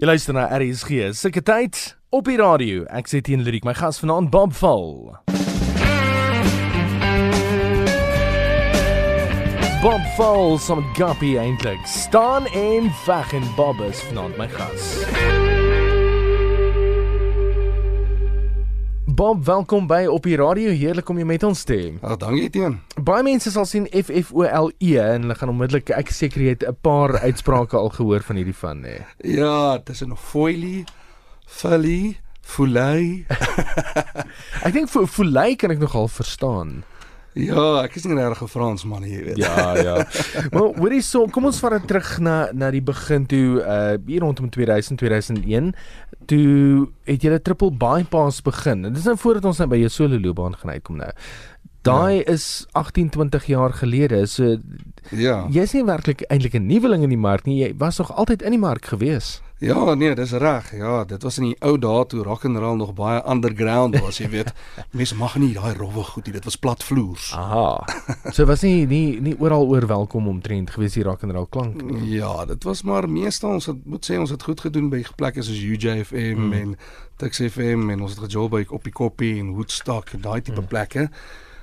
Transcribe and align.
Jy 0.00 0.06
luister 0.08 0.32
na 0.32 0.46
RSG. 0.56 1.10
Sulke 1.12 1.42
tyd 1.44 1.76
op 2.08 2.24
die 2.24 2.38
radio. 2.40 2.86
Ek 2.88 3.10
sê 3.10 3.18
teen 3.20 3.42
Lyriek, 3.44 3.66
my 3.68 3.74
gas 3.76 3.98
vanaand 4.00 4.30
Bob 4.32 4.54
Val. 4.56 5.12
Bob 9.84 10.08
Val 10.16 10.56
som 10.56 10.80
guppy 10.96 11.34
eintlik. 11.36 11.84
staan 11.84 12.48
en 12.56 12.88
veg 13.04 13.36
en 13.42 13.44
Bob 13.60 13.84
is 13.90 14.00
vanaand 14.08 14.40
my 14.40 14.48
gas. 14.48 15.49
Bob, 19.20 19.44
welkom 19.44 19.84
by 19.84 20.06
op 20.08 20.24
die 20.24 20.36
radio. 20.40 20.70
Heerlik 20.72 21.10
om 21.12 21.18
jou 21.20 21.26
met 21.28 21.42
ons 21.44 21.60
te 21.68 21.74
hê. 21.76 21.88
Ag, 22.00 22.14
dankie 22.22 22.46
teen. 22.54 22.78
Baie 23.04 23.20
mense 23.26 23.50
sal 23.52 23.66
sien 23.68 23.84
F 23.92 24.08
F 24.08 24.30
O 24.32 24.46
L 24.48 24.70
E 24.80 24.94
en 24.96 25.26
hulle 25.26 25.36
gaan 25.36 25.52
onmiddellik 25.52 25.92
ek 25.92 26.08
seker 26.16 26.40
jy 26.40 26.54
het 26.54 26.64
'n 26.64 26.78
paar 26.80 27.18
uitsprake 27.20 27.76
al 27.76 27.92
gehoor 27.92 28.24
van 28.24 28.40
hierdie 28.40 28.56
van 28.56 28.80
nê. 28.80 28.96
Ja, 29.20 29.76
tussen 29.84 30.16
foilie, 30.16 30.86
fully, 31.44 32.16
fully. 32.40 33.26
ek 34.66 34.72
dink 34.72 34.88
vir 34.88 35.06
fully 35.06 35.54
kan 35.56 35.70
ek 35.70 35.84
nogal 35.84 36.08
verstaan. 36.08 36.80
Ja, 37.38 37.84
ek 37.84 37.94
is 37.94 38.04
nie 38.04 38.16
regtig 38.18 38.42
'n 38.42 38.50
Fransman 38.50 39.02
hier, 39.06 39.24
weet. 39.24 39.36
Ja, 39.38 39.76
ja. 39.78 39.96
maar 40.52 40.74
hoorie 40.74 41.02
so, 41.02 41.28
kom 41.30 41.44
ons 41.46 41.60
vat 41.62 41.78
dit 41.78 41.86
terug 41.86 42.18
na 42.18 42.50
na 42.52 42.70
die 42.70 42.82
begin 42.82 43.26
toe 43.26 43.62
uh 43.62 43.94
hier 44.06 44.20
rondom 44.20 44.50
2000 44.50 44.98
2001 44.98 45.74
toe 46.26 46.88
het 47.06 47.22
jy 47.22 47.30
'n 47.30 47.42
triple 47.42 47.70
bypass 47.70 48.42
begin. 48.42 48.84
En 48.84 48.92
dis 48.92 49.04
nou 49.04 49.16
voordat 49.16 49.44
ons 49.44 49.58
nou 49.58 49.68
by 49.68 49.78
jou 49.78 49.88
solo 49.88 50.18
loopbaan 50.18 50.56
gaan 50.56 50.74
uitkom 50.74 50.96
nou. 50.96 51.12
Daai 51.82 52.16
ja. 52.16 52.24
is 52.24 52.66
18 52.72 53.08
20 53.08 53.46
jaar 53.46 53.72
gelede. 53.72 54.26
So 54.26 54.58
ja. 55.10 55.46
Jy's 55.50 55.72
nie 55.72 55.84
werklik 55.84 56.24
eintlik 56.28 56.54
'n 56.54 56.66
nuweling 56.66 57.02
in 57.02 57.08
die 57.08 57.18
mark 57.18 57.44
nie. 57.44 57.58
Jy 57.64 57.74
was 57.76 57.98
nog 57.98 58.12
altyd 58.12 58.42
in 58.42 58.50
die 58.50 58.58
mark 58.58 58.84
gewees. 58.84 59.40
Ja, 59.60 59.94
nee, 59.94 60.14
dis 60.14 60.30
reg. 60.32 60.72
Ja, 60.72 61.04
dit 61.04 61.22
was 61.22 61.36
in 61.38 61.44
die 61.44 61.56
ou 61.60 61.78
dae 61.78 62.06
toe 62.06 62.22
rock 62.24 62.44
and 62.44 62.56
roll 62.56 62.76
nog 62.76 62.94
baie 62.96 63.20
underground 63.28 63.98
was, 64.00 64.16
jy 64.18 64.28
weet. 64.32 64.52
Mense 64.96 65.16
mag 65.20 65.36
nie 65.36 65.52
daai 65.52 65.74
rowwe 65.76 66.02
goed 66.02 66.24
nie. 66.24 66.32
Dit 66.32 66.44
was 66.44 66.56
plat 66.56 66.84
vloers. 66.84 67.32
Aha. 67.36 67.84
So 68.32 68.46
was 68.48 68.62
nie 68.64 68.86
nie 68.86 69.20
nie 69.20 69.34
oral 69.38 69.68
oor 69.68 69.86
welkom 69.86 70.28
om 70.28 70.40
trend 70.40 70.70
gewees 70.70 70.96
die 70.96 71.04
rock 71.04 71.22
and 71.22 71.32
roll 71.36 71.46
klank 71.46 71.82
nie. 71.82 72.16
Ja, 72.16 72.44
dit 72.48 72.64
was 72.64 72.82
maar 72.82 73.08
meestal 73.08 73.58
ons 73.58 73.66
het 73.66 73.84
moet 73.84 74.10
sê 74.10 74.16
ons 74.16 74.32
het 74.32 74.42
goed 74.42 74.60
gedoen 74.60 74.88
by 74.88 75.04
plekke 75.16 75.44
soos 75.44 75.60
UJFM 75.60 76.40
mm. 76.40 76.52
en 76.52 76.74
Tuks 77.20 77.44
FM 77.52 77.90
en 77.92 78.00
ons 78.00 78.16
het 78.16 78.24
gejob 78.24 78.50
by 78.56 78.64
op 78.72 78.84
die 78.84 78.96
koppie 78.96 79.34
en 79.42 79.52
Woodstock 79.58 80.14
en 80.16 80.24
daai 80.24 80.40
tipe 80.40 80.60
mm. 80.60 80.72
plekke. 80.72 81.08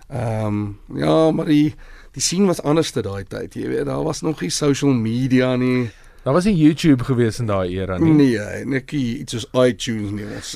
Ehm 0.07 0.45
um, 0.45 0.79
ja, 0.95 1.31
maar 1.31 1.45
die 1.45 1.75
die 2.11 2.21
sien 2.21 2.45
was 2.45 2.61
anders 2.61 2.91
te 2.91 3.01
daai 3.01 3.23
tyd. 3.23 3.53
Jy 3.53 3.67
weet, 3.67 3.85
daar 3.85 4.03
was 4.03 4.21
nog 4.21 4.41
nie 4.41 4.49
social 4.49 4.91
media 4.91 5.55
nie. 5.55 5.89
Daar 6.27 6.35
was 6.35 6.43
nie 6.43 6.57
YouTube 6.57 7.03
gewees 7.07 7.37
in 7.39 7.47
daai 7.47 7.77
era 7.77 7.97
nie. 7.97 8.13
Nee, 8.13 8.65
netjie 8.67 9.19
iets 9.21 9.31
soos 9.31 9.45
iTunes 9.63 10.11
nie 10.11 10.25
ons. 10.27 10.49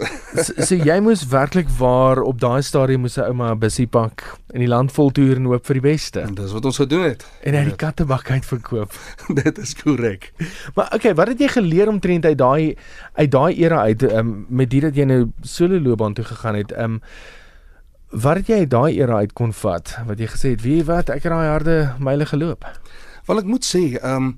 so, 0.47 0.65
so 0.67 0.75
jy 0.75 0.97
moes 0.99 1.21
werklik 1.31 1.69
waar 1.77 2.19
op 2.27 2.41
daai 2.43 2.59
stadium 2.59 3.05
moes 3.05 3.15
'n 3.15 3.29
ouma 3.29 3.53
'n 3.53 3.59
bussie 3.59 3.87
pak 3.87 4.25
en 4.51 4.59
die 4.59 4.67
land 4.67 4.91
vol 4.91 5.11
toer 5.15 5.39
en 5.39 5.47
hoop 5.47 5.65
vir 5.65 5.79
die 5.79 5.85
beste. 5.87 6.19
En 6.27 6.35
dis 6.35 6.51
wat 6.51 6.65
ons 6.65 6.81
gedoen 6.83 7.07
het. 7.07 7.23
En 7.43 7.55
hy 7.55 7.63
die 7.69 7.79
kattebak 7.85 8.31
uitverkoop. 8.31 8.91
Dit 9.43 9.57
is 9.57 9.75
korrek. 9.75 10.33
Maar 10.75 10.91
okay, 10.95 11.15
wat 11.15 11.27
het 11.27 11.39
jy 11.39 11.47
geleer 11.47 11.87
omtrent 11.87 12.25
uit 12.25 12.37
daai 12.37 12.75
uit 13.15 13.31
daai 13.31 13.55
era 13.55 13.81
uit 13.87 14.03
um, 14.11 14.45
met 14.49 14.69
dit 14.69 14.81
dat 14.81 14.95
jy 14.95 15.07
nou 15.07 15.31
solo 15.41 15.79
loopbaan 15.79 16.13
toe 16.13 16.25
gegaan 16.25 16.55
het? 16.55 16.71
Ehm 16.71 16.99
um, 16.99 17.01
wat 18.11 18.41
het 18.41 18.49
jy 18.51 18.65
daai 18.67 18.99
era 18.99 19.21
uit 19.23 19.33
kon 19.33 19.53
vat? 19.55 19.93
Wat 20.07 20.19
jy 20.19 20.27
gesê 20.31 20.53
het, 20.55 20.63
wie 20.65 20.81
wat 20.87 21.09
ek 21.13 21.23
het 21.23 21.33
daai 21.33 21.47
harde 21.47 21.77
myle 22.03 22.27
geloop. 22.27 22.65
Wel 23.27 23.43
ek 23.43 23.47
moet 23.49 23.67
sê, 23.67 23.85
ehm 23.99 24.31
um, 24.31 24.33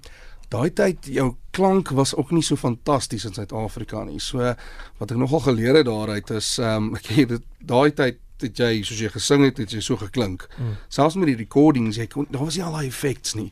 daai 0.53 0.69
tyd 0.69 1.07
jou 1.09 1.31
klank 1.57 1.89
was 1.97 2.11
ook 2.13 2.29
nie 2.31 2.43
so 2.45 2.55
fantasties 2.55 3.23
in 3.25 3.33
Suid-Afrika 3.33 4.03
nie. 4.05 4.19
So 4.21 4.53
wat 4.99 5.11
ek 5.11 5.17
nogal 5.17 5.41
geleer 5.47 5.79
het 5.79 5.87
daaruit 5.89 6.29
is 6.37 6.57
ehm 6.61 6.91
um, 6.91 6.95
ek 6.99 7.09
het 7.17 7.39
daai 7.59 7.91
tyd 7.91 8.19
het 8.43 8.59
jy 8.59 8.81
soos 8.83 8.99
jy 8.99 9.09
gesing 9.13 9.45
het, 9.47 9.57
het 9.57 9.73
jy 9.73 9.81
so 9.81 9.97
geklink. 9.97 10.45
Mm. 10.57 10.75
Selfs 10.91 11.15
met 11.17 11.31
die 11.31 11.39
recordings, 11.39 11.97
jy 11.97 12.09
kon 12.11 12.27
daar 12.29 12.43
was 12.45 12.57
nie 12.59 12.65
al 12.65 12.77
daai 12.77 12.87
effects 12.87 13.37
nie. 13.39 13.49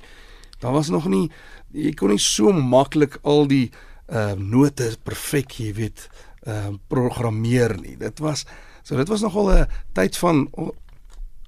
Daar 0.61 0.75
was 0.77 0.91
nog 0.93 1.07
nie 1.09 1.29
jy 1.73 1.95
kon 1.97 2.13
nie 2.13 2.21
so 2.21 2.51
maklik 2.53 3.17
al 3.23 3.47
die 3.49 3.71
ehm 4.11 4.37
uh, 4.37 4.49
note 4.57 4.91
perfek, 5.03 5.57
jy 5.57 5.73
weet, 5.73 6.09
ehm 6.45 6.75
uh, 6.75 6.79
programmeer 6.91 7.77
nie. 7.79 7.95
Dit 7.97 8.19
was 8.19 8.45
so 8.83 8.97
dit 8.97 9.07
was 9.07 9.21
nogal 9.21 9.51
'n 9.51 9.67
tyd 9.93 10.17
van 10.17 10.47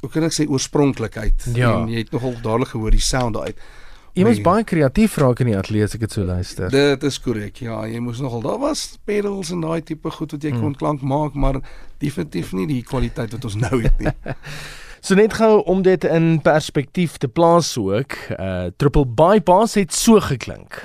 hoe 0.04 0.12
kan 0.12 0.24
ek 0.28 0.36
sê 0.36 0.48
oorspronklikheid 0.50 1.48
ja. 1.56 1.72
en 1.80 1.88
jy 1.88 2.04
het 2.04 2.12
nogal 2.12 2.36
dadelik 2.42 2.74
gehoor 2.76 2.92
die 2.92 3.04
sound 3.04 3.38
uit. 3.38 3.56
Jy 4.14 4.28
moes 4.28 4.42
baie 4.46 4.62
kreatief 4.68 5.16
raak 5.18 5.40
in 5.42 5.50
die 5.50 5.56
ateljee 5.58 5.88
as 5.88 5.96
ek 5.98 6.04
dit 6.06 6.12
so 6.14 6.26
luister. 6.28 6.70
Dit 6.70 7.06
is 7.08 7.16
korrek. 7.24 7.64
Ja, 7.66 7.80
jy 7.90 7.98
moes 8.04 8.20
nogal 8.22 8.44
daar 8.46 8.60
was 8.62 9.00
pedals 9.10 9.50
en 9.56 9.64
daai 9.64 9.82
tipe 9.82 10.12
goed 10.14 10.36
wat 10.36 10.44
jy 10.46 10.52
hmm. 10.54 10.62
kon 10.62 10.76
klank 10.78 11.02
maak, 11.02 11.34
maar 11.34 11.58
definitief 12.04 12.52
nie 12.54 12.68
die 12.70 12.84
kwaliteit 12.86 13.34
wat 13.34 13.48
ons 13.50 13.58
nou 13.58 13.80
het 13.82 14.04
nie. 14.04 14.14
so 15.06 15.18
net 15.18 15.34
gou 15.40 15.64
om 15.72 15.82
dit 15.88 16.06
in 16.06 16.36
perspektief 16.46 17.18
te 17.18 17.32
plaas 17.32 17.74
ook, 17.80 18.20
uh 18.38 18.70
triple 18.78 19.08
bypass 19.08 19.80
het 19.82 19.96
so 19.98 20.22
geklink. 20.22 20.84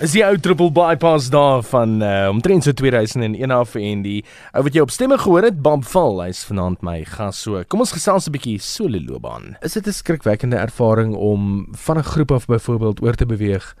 Is 0.00 0.14
die 0.16 0.22
ou 0.24 0.32
triple 0.40 0.70
bypass 0.72 1.26
daar 1.28 1.60
van 1.68 1.98
uh, 2.00 2.30
omtrent 2.32 2.64
so 2.64 2.72
2001 2.72 3.50
af 3.52 3.74
en 3.76 4.00
die 4.00 4.22
ou 4.56 4.62
wat 4.64 4.72
jy 4.72 4.80
op 4.80 4.92
stemme 4.94 5.18
gehoor 5.20 5.44
het, 5.44 5.58
Bob 5.60 5.82
Val, 5.84 6.22
hy's 6.24 6.38
vanaand 6.48 6.80
my 6.80 7.02
gas. 7.04 7.42
So, 7.44 7.60
kom 7.68 7.82
ons 7.84 7.92
gesels 7.92 8.24
'n 8.24 8.32
bietjie 8.32 8.56
solo 8.64 8.96
loopbaan. 8.96 9.58
Is 9.60 9.76
dit 9.76 9.84
'n 9.84 9.92
skrikwekkende 9.92 10.56
ervaring 10.56 11.12
om 11.12 11.68
van 11.76 11.98
'n 11.98 12.08
groep 12.16 12.32
af 12.32 12.46
byvoorbeeld 12.46 13.02
oor 13.02 13.14
te 13.14 13.26
beweeg 13.26 13.76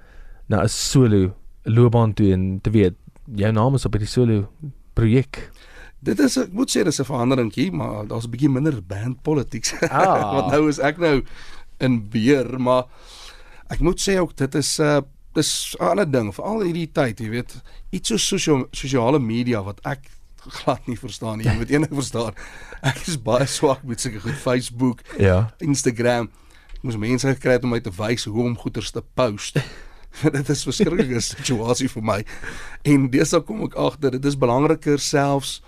na 0.48 0.60
'n 0.60 0.68
solo 0.68 1.32
loopbaan 1.64 2.12
toe 2.12 2.32
en 2.32 2.60
te 2.60 2.70
weet 2.70 2.94
jou 3.24 3.52
naam 3.52 3.74
is 3.74 3.86
op 3.86 3.92
hierdie 3.92 4.08
solo 4.08 4.50
projek? 4.92 5.50
Dit 6.00 6.20
is 6.20 6.36
ek 6.36 6.52
moet 6.52 6.68
sê 6.68 6.84
dis 6.84 7.00
'n 7.00 7.04
veranderingkie, 7.04 7.72
maar 7.72 8.06
daar's 8.06 8.26
'n 8.26 8.30
bietjie 8.30 8.50
minder 8.50 8.76
band 8.86 9.22
politics. 9.22 9.72
Ah. 9.88 10.34
Want 10.34 10.52
nou 10.52 10.68
is 10.68 10.78
ek 10.80 10.98
nou 10.98 11.24
in 11.78 12.10
beheer, 12.10 12.60
maar 12.60 12.84
ek 13.70 13.80
moet 13.80 13.98
sê 13.98 14.20
ook 14.20 14.36
dit 14.36 14.54
is 14.54 14.78
'n 14.78 14.82
uh, 14.82 15.00
dis 15.34 15.76
'n 15.78 15.84
ander 15.84 16.10
ding 16.10 16.34
veral 16.34 16.62
hierdie 16.62 16.90
tyd, 16.92 17.20
jy 17.20 17.30
weet, 17.30 17.54
iets 17.90 18.08
so 18.08 18.16
sosio 18.16 18.68
sosiale 18.72 19.18
media 19.18 19.62
wat 19.62 19.80
ek 19.84 20.10
glad 20.48 20.86
nie 20.86 20.96
verstaan 20.96 21.38
nie. 21.38 21.46
Jy 21.46 21.56
moet 21.58 21.70
enig 21.70 21.92
verstaan. 21.92 22.34
Ek 22.82 23.06
is 23.06 23.18
baie 23.20 23.46
swak 23.46 23.82
met 23.84 24.00
sulke 24.00 24.20
goed 24.20 24.38
Facebook, 24.40 25.02
ja, 25.18 25.52
Instagram. 25.58 26.30
Ek 26.74 26.82
moes 26.82 26.96
mense 26.96 27.28
gekry 27.28 27.58
het 27.58 27.64
om 27.64 27.74
my 27.74 27.80
te 27.80 27.92
wys 27.92 28.24
hoe 28.24 28.44
om 28.44 28.56
goeders 28.56 28.90
te 28.90 29.02
post. 29.14 29.60
dit 30.22 30.48
is 30.48 30.66
'n 30.66 30.72
verskriklike 30.72 31.20
situasie 31.34 31.88
vir 31.88 32.02
my. 32.02 32.24
En 32.82 33.10
deesdae 33.10 33.44
kom 33.44 33.62
ek 33.64 33.74
agter 33.74 34.10
dit 34.10 34.24
is 34.24 34.38
belangriker 34.38 34.98
selfs 34.98 35.60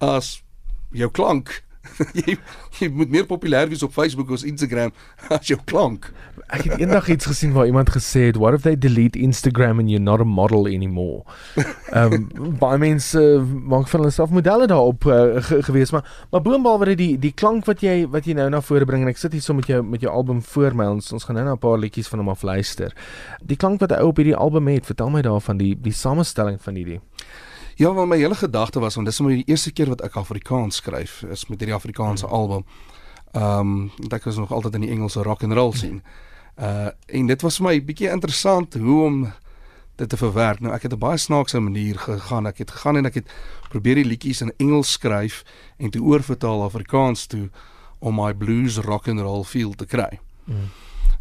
as 0.00 0.42
jou 0.90 1.10
klank 1.10 1.62
jy 2.20 2.36
jy 2.78 2.88
moet 2.94 3.10
meer 3.10 3.26
populêr 3.26 3.68
wees 3.70 3.82
op 3.82 3.92
Facebook 3.92 4.30
of 4.30 4.44
Instagram 4.46 4.92
as 5.34 5.48
jou 5.50 5.58
klank. 5.64 6.10
Ek 6.48 6.64
het 6.68 6.80
eendag 6.80 7.08
iets 7.12 7.28
gesien 7.28 7.52
waar 7.52 7.66
iemand 7.66 7.90
gesê 7.90 8.28
het, 8.28 8.36
"What 8.36 8.54
if 8.54 8.62
they 8.62 8.78
delete 8.78 9.18
Instagram 9.18 9.78
and 9.78 9.90
you're 9.90 10.04
not 10.04 10.20
a 10.20 10.24
model 10.24 10.66
anymore?" 10.66 11.24
Ehm 11.92 12.12
um, 12.12 12.28
baie 12.62 12.78
mense 12.78 13.20
maak 13.44 13.88
van 13.88 14.00
hulle 14.00 14.12
self 14.12 14.30
modelle 14.30 14.66
daarop 14.66 15.04
uh, 15.04 15.42
ge 15.42 15.62
gewees, 15.62 15.90
maar 15.90 16.26
maar 16.30 16.42
boonbehalwe 16.42 16.84
dit 16.94 16.98
die 16.98 17.18
die 17.18 17.32
klank 17.32 17.64
wat 17.64 17.82
jy 17.82 18.06
wat 18.08 18.24
jy 18.26 18.34
nou 18.38 18.48
na 18.50 18.60
vore 18.60 18.84
bring 18.84 19.02
en 19.02 19.08
ek 19.08 19.18
sit 19.18 19.32
hier 19.32 19.42
so 19.42 19.54
met 19.54 19.66
jou 19.66 19.82
met 19.82 20.00
jou 20.00 20.12
album 20.12 20.42
voor 20.42 20.74
my 20.74 20.86
ons 20.86 21.12
ons 21.12 21.24
gaan 21.24 21.36
nou 21.36 21.44
na 21.44 21.52
'n 21.52 21.58
paar 21.58 21.78
liedjies 21.78 22.08
van 22.08 22.18
hom 22.18 22.28
af 22.28 22.42
luister. 22.42 22.94
Die 23.42 23.56
klank 23.56 23.80
wat 23.80 23.90
hy 23.90 24.02
op 24.02 24.16
hierdie 24.16 24.36
album 24.36 24.68
het, 24.68 24.86
vertel 24.86 25.10
my 25.10 25.22
daarvan 25.22 25.58
die 25.58 25.74
die 25.74 25.92
samestelling 25.92 26.60
van 26.60 26.74
hierdie 26.74 27.00
Ja, 27.78 27.92
want 27.94 28.08
my 28.08 28.16
hele 28.16 28.34
gedagte 28.34 28.80
was 28.80 28.94
want 28.94 29.06
dis 29.06 29.20
maar 29.20 29.30
die 29.30 29.46
eerste 29.46 29.70
keer 29.70 29.86
wat 29.86 30.00
ek 30.02 30.16
Afrikaans 30.18 30.80
skryf 30.80 31.20
is 31.30 31.44
met 31.46 31.60
hierdie 31.60 31.76
Afrikaanse 31.76 32.26
hmm. 32.26 32.34
album. 32.34 32.64
Ehm 33.32 33.74
um, 34.00 34.08
ek 34.10 34.24
was 34.26 34.36
nog 34.36 34.52
altyd 34.52 34.74
in 34.74 34.86
die 34.86 34.90
Engelse 34.90 35.22
rock 35.22 35.44
and 35.46 35.54
roll 35.54 35.70
sien. 35.72 36.02
Uh 36.58 36.90
en 37.06 37.30
dit 37.30 37.42
was 37.46 37.60
vir 37.60 37.66
my 37.68 37.74
bietjie 37.84 38.10
interessant 38.10 38.74
hoe 38.74 38.98
om 39.04 39.20
dit 39.96 40.08
te 40.08 40.18
verwerk. 40.18 40.60
Nou 40.60 40.74
ek 40.74 40.88
het 40.88 40.92
'n 40.92 40.98
baie 40.98 41.16
snaakse 41.16 41.60
manier 41.60 41.98
gegaan. 41.98 42.46
Ek 42.46 42.58
het 42.58 42.70
gegaan 42.70 42.96
en 42.96 43.06
ek 43.06 43.14
het 43.14 43.30
probeer 43.70 43.94
die 43.94 44.10
liedjies 44.10 44.40
in 44.40 44.52
Engels 44.56 44.92
skryf 44.92 45.44
en 45.76 45.90
toe 45.90 46.02
oorvertaal 46.02 46.62
Afrikaans 46.62 47.26
toe 47.26 47.48
om 47.98 48.14
my 48.14 48.34
blues 48.34 48.78
rock 48.78 49.08
and 49.08 49.20
roll 49.20 49.44
feel 49.44 49.72
te 49.74 49.86
kry. 49.86 50.18
Hmm. 50.44 50.70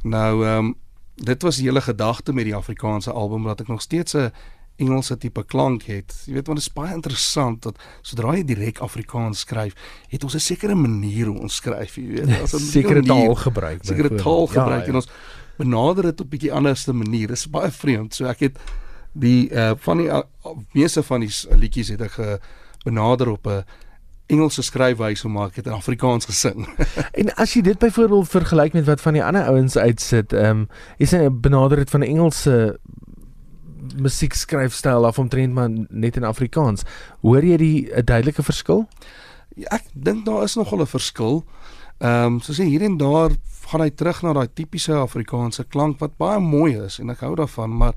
Nou 0.01 0.45
ehm 0.45 0.57
um, 0.57 0.75
dit 1.15 1.41
was 1.41 1.55
die 1.55 1.65
hele 1.65 1.81
gedagte 1.81 2.33
met 2.33 2.45
die 2.45 2.55
Afrikaanse 2.55 3.11
album 3.11 3.43
dat 3.43 3.61
ek 3.61 3.67
nog 3.67 3.81
steeds 3.81 4.13
'n 4.13 4.31
Engelse 4.77 5.17
tipe 5.17 5.43
klank 5.43 5.87
het. 5.89 6.13
Jy 6.25 6.33
weet 6.33 6.47
want 6.47 6.59
dit 6.59 6.67
is 6.67 6.73
baie 6.73 6.93
interessant 6.93 7.63
dat 7.65 7.79
sodra 8.05 8.35
jy 8.37 8.43
direk 8.45 8.81
Afrikaans 8.85 9.39
skryf, 9.39 9.73
het 10.09 10.23
ons 10.23 10.35
'n 10.35 10.39
sekere 10.39 10.75
manier 10.75 11.25
hoe 11.25 11.39
ons 11.39 11.55
skryf, 11.55 11.95
jy 11.95 12.07
weet. 12.07 12.41
Ons 12.41 12.53
'n 12.53 12.59
sekere 12.59 13.01
taal 13.01 13.35
gebruik. 13.35 13.79
Sekere 13.83 14.15
taal 14.15 14.47
gebruik 14.47 14.85
ja, 14.85 14.85
ja. 14.85 14.89
en 14.89 14.95
ons 14.95 15.09
benader 15.57 16.03
dit 16.03 16.21
op 16.21 16.25
'n 16.25 16.29
bietjie 16.29 16.53
anderste 16.53 16.93
manier. 16.93 17.27
Dit 17.27 17.37
is 17.37 17.49
baie 17.49 17.71
vreemd. 17.71 18.13
So 18.13 18.25
ek 18.25 18.39
het 18.39 18.57
die 19.13 19.49
uh 19.49 19.73
van 19.77 19.97
die 19.97 20.07
uh, 20.07 20.21
meeste 20.71 21.03
van 21.03 21.19
die 21.19 21.31
liedjies 21.49 21.87
het 21.87 22.01
ek 22.01 22.17
uh, 22.17 22.33
benader 22.83 23.29
op 23.29 23.47
'n 23.47 23.63
Engelse 24.27 24.61
skryfwyse 24.61 25.27
ek 25.27 25.55
het 25.55 25.65
in 25.65 25.71
Afrikaans 25.71 26.25
gesing. 26.25 26.67
en 27.19 27.35
as 27.35 27.53
jy 27.53 27.61
dit 27.61 27.79
byvoorbeeld 27.79 28.27
vergelyk 28.29 28.73
met 28.73 28.85
wat 28.85 29.01
van 29.01 29.13
die 29.13 29.23
ander 29.23 29.43
ouens 29.43 29.77
uitsit, 29.77 30.33
ehm 30.33 30.49
um, 30.49 30.67
is 30.97 31.11
hy 31.11 31.29
benader 31.31 31.77
dit 31.77 31.89
van 31.89 31.99
'n 31.99 32.11
Engelse 32.11 32.79
musiekskryfstyl 33.95 35.05
af 35.05 35.19
omtrent 35.19 35.53
maar 35.53 35.69
net 35.89 36.17
in 36.17 36.23
Afrikaans. 36.23 36.83
Hoor 37.21 37.43
jy 37.43 37.57
die 37.57 37.89
'n 37.93 38.05
duidelike 38.05 38.43
verskil? 38.43 38.87
Ja, 39.55 39.67
ek 39.69 39.83
dink 39.93 40.25
daar 40.25 40.43
is 40.43 40.55
nogal 40.55 40.81
'n 40.81 40.87
verskil. 40.87 41.43
Ehm 41.97 42.25
um, 42.25 42.39
soos 42.41 42.57
hier 42.57 42.81
en 42.81 42.97
daar 42.97 43.31
gaan 43.67 43.81
hy 43.81 43.89
terug 43.89 44.21
na 44.21 44.33
daai 44.33 44.47
tipiese 44.53 44.93
Afrikaanse 44.93 45.63
klank 45.63 45.99
wat 45.99 46.17
baie 46.17 46.39
mooi 46.39 46.77
is 46.85 46.99
en 46.99 47.09
ek 47.09 47.19
hou 47.19 47.35
daarvan, 47.35 47.77
maar 47.77 47.93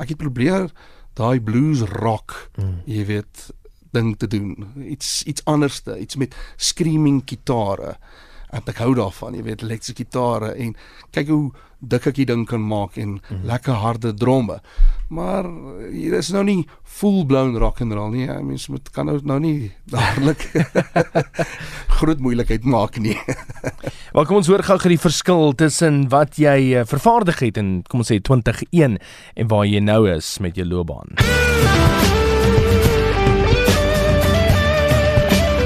ek 0.00 0.08
het 0.08 0.18
probeer 0.18 0.70
daai 1.14 1.40
blues 1.40 1.80
rock, 1.80 2.50
mm. 2.56 2.82
jy 2.88 3.04
weet, 3.06 3.50
ding 3.92 4.16
te 4.18 4.26
doen. 4.26 4.56
Iets 4.76 5.22
iets 5.28 5.44
anderste, 5.44 5.98
iets 5.98 6.16
met 6.16 6.34
screaming 6.56 7.22
gitare. 7.26 7.96
En 8.52 8.64
ek 8.68 8.82
hou 8.84 8.92
daarvan, 8.96 9.36
jy 9.36 9.46
weet, 9.46 9.62
elektriese 9.64 9.96
gitare 9.96 10.52
en 10.60 10.74
kyk 11.14 11.30
hoe 11.32 11.52
dik 11.82 12.06
ek 12.12 12.18
die 12.20 12.26
ding 12.28 12.44
kan 12.46 12.62
maak 12.62 12.98
en 13.00 13.16
mm. 13.18 13.42
lekker 13.48 13.80
harde 13.82 14.12
dromme. 14.14 14.60
Maar 15.12 15.48
hier 15.90 16.14
is 16.20 16.30
nou 16.34 16.44
nie 16.46 16.60
full 16.84 17.24
blown 17.26 17.56
rock 17.58 17.82
and 17.82 17.94
roll 17.96 18.12
nie. 18.14 18.28
Mens 18.44 18.68
moet 18.72 18.90
kan 18.94 19.10
nou 19.10 19.18
nou 19.26 19.38
nie 19.42 19.72
dadelik 19.90 20.46
groot 21.98 22.22
moeilikheid 22.22 22.68
maak 22.68 23.00
nie. 23.02 23.16
Wel 24.14 24.28
kom 24.28 24.38
ons 24.38 24.52
hoor 24.52 24.64
gou 24.66 24.78
gou 24.78 24.92
die 24.94 25.00
verskil 25.00 25.56
tussen 25.58 26.04
wat 26.12 26.38
jy 26.40 26.58
uh, 26.76 26.86
vervaardig 26.88 27.42
het 27.48 27.60
in 27.60 27.74
kom 27.88 28.04
ons 28.04 28.12
sê 28.12 28.20
2021 28.20 29.00
en 29.34 29.50
waar 29.52 29.66
jy 29.68 29.82
nou 29.82 30.04
is 30.12 30.36
met 30.44 30.56
jou 30.58 30.68
loopbaan. 30.68 31.16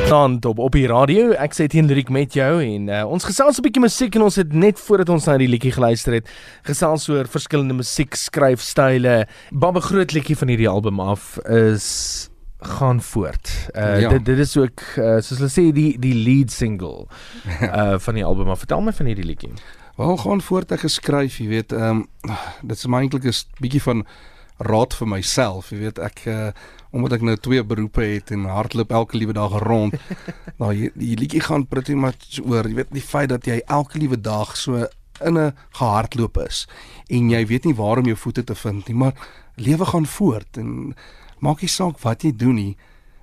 Dan 0.08 0.38
op 0.44 0.58
op 0.58 0.72
die 0.72 0.86
radio. 0.86 1.30
Ek 1.34 1.54
sê 1.56 1.66
teen 1.70 1.88
Lyric 1.90 2.10
met 2.14 2.34
jou 2.36 2.60
en 2.62 2.88
uh, 2.88 3.02
ons 3.10 3.24
gesels 3.26 3.58
'n 3.58 3.64
bietjie 3.64 3.82
musiek 3.82 4.14
en 4.14 4.22
ons 4.22 4.36
het 4.38 4.52
net 4.52 4.78
voordat 4.78 5.08
ons 5.08 5.24
na 5.26 5.36
die 5.36 5.48
liedjie 5.50 5.72
geluister 5.74 6.14
het, 6.14 6.28
gesels 6.62 7.08
oor 7.08 7.26
verskillende 7.26 7.74
musiekskryfstyle. 7.74 9.26
Babbe 9.50 9.80
groot 9.80 10.12
liedjie 10.12 10.36
van 10.36 10.48
hierdie 10.48 10.68
album 10.68 11.00
af 11.00 11.38
is 11.50 12.28
gaan 12.60 13.02
voort. 13.02 13.50
Uh 13.74 14.00
ja. 14.00 14.08
dit 14.08 14.24
dit 14.24 14.38
is 14.38 14.56
ook 14.56 14.80
uh, 14.96 15.18
soos 15.18 15.38
hulle 15.42 15.50
sê 15.50 15.72
die 15.74 15.98
die 15.98 16.14
lead 16.14 16.54
single 16.54 17.08
uh 17.80 17.98
van 17.98 18.14
die 18.14 18.24
album. 18.24 18.46
Maar 18.46 18.62
vertel 18.62 18.80
my 18.80 18.92
van 18.92 19.06
hierdie 19.06 19.26
liedjie. 19.26 19.52
Wel 19.96 20.16
gaan 20.16 20.40
voort 20.40 20.72
ek 20.72 20.86
geskryf, 20.86 21.38
jy 21.38 21.48
weet, 21.48 21.72
ehm 21.72 22.06
um, 22.06 22.38
dit 22.62 22.76
is 22.76 22.86
maar 22.86 23.02
eintlik 23.02 23.24
'n 23.24 23.60
bietjie 23.60 23.82
van 23.82 24.06
raad 24.58 24.94
vir 24.94 25.08
myself. 25.08 25.70
Jy 25.70 25.78
weet 25.78 25.98
ek 25.98 26.22
uh, 26.26 26.50
omdat 26.96 27.18
ek 27.18 27.26
nou 27.28 27.36
twee 27.36 27.62
beroepe 27.64 28.04
het 28.04 28.32
en 28.34 28.48
hardloop 28.48 28.94
elke 28.96 29.20
liewe 29.20 29.36
dag 29.36 29.58
rond. 29.62 29.94
nou 30.60 30.72
die, 30.74 30.90
die 30.96 31.16
liedjie 31.20 31.42
gaan 31.44 31.66
pretty 31.68 31.94
much 31.94 32.40
oor, 32.44 32.68
jy 32.68 32.80
weet 32.80 32.94
die 32.96 33.04
feit 33.04 33.30
dat 33.34 33.46
jy 33.48 33.60
elke 33.66 34.00
liewe 34.00 34.18
dag 34.20 34.56
so 34.56 34.86
in 35.20 35.38
'n 35.38 35.52
gehardloop 35.78 36.36
is 36.44 36.66
en 37.08 37.30
jy 37.30 37.46
weet 37.46 37.64
nie 37.64 37.76
waar 37.76 37.98
om 37.98 38.04
jou 38.04 38.16
voete 38.16 38.44
te 38.44 38.54
vind 38.54 38.88
nie, 38.88 38.96
maar 38.96 39.14
lewe 39.56 39.84
gaan 39.84 40.06
voort 40.06 40.56
en 40.56 40.94
maak 41.38 41.60
nie 41.60 41.68
saak 41.68 42.00
wat 42.04 42.22
jy 42.22 42.32
doen 42.36 42.54
nie 42.54 42.76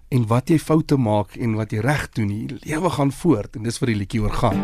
en 0.10 0.28
wat 0.28 0.50
jy 0.50 0.60
foute 0.60 0.98
maak 0.98 1.38
en 1.38 1.56
wat 1.58 1.72
jy 1.74 1.82
reg 1.82 2.10
doen 2.14 2.28
nie. 2.30 2.60
Lewe 2.66 2.90
gaan 2.90 3.12
voort 3.12 3.56
en 3.56 3.64
dis 3.64 3.80
wat 3.82 3.90
die 3.90 3.98
liedjie 3.98 4.22
oor 4.22 4.34
gaan. 4.34 4.62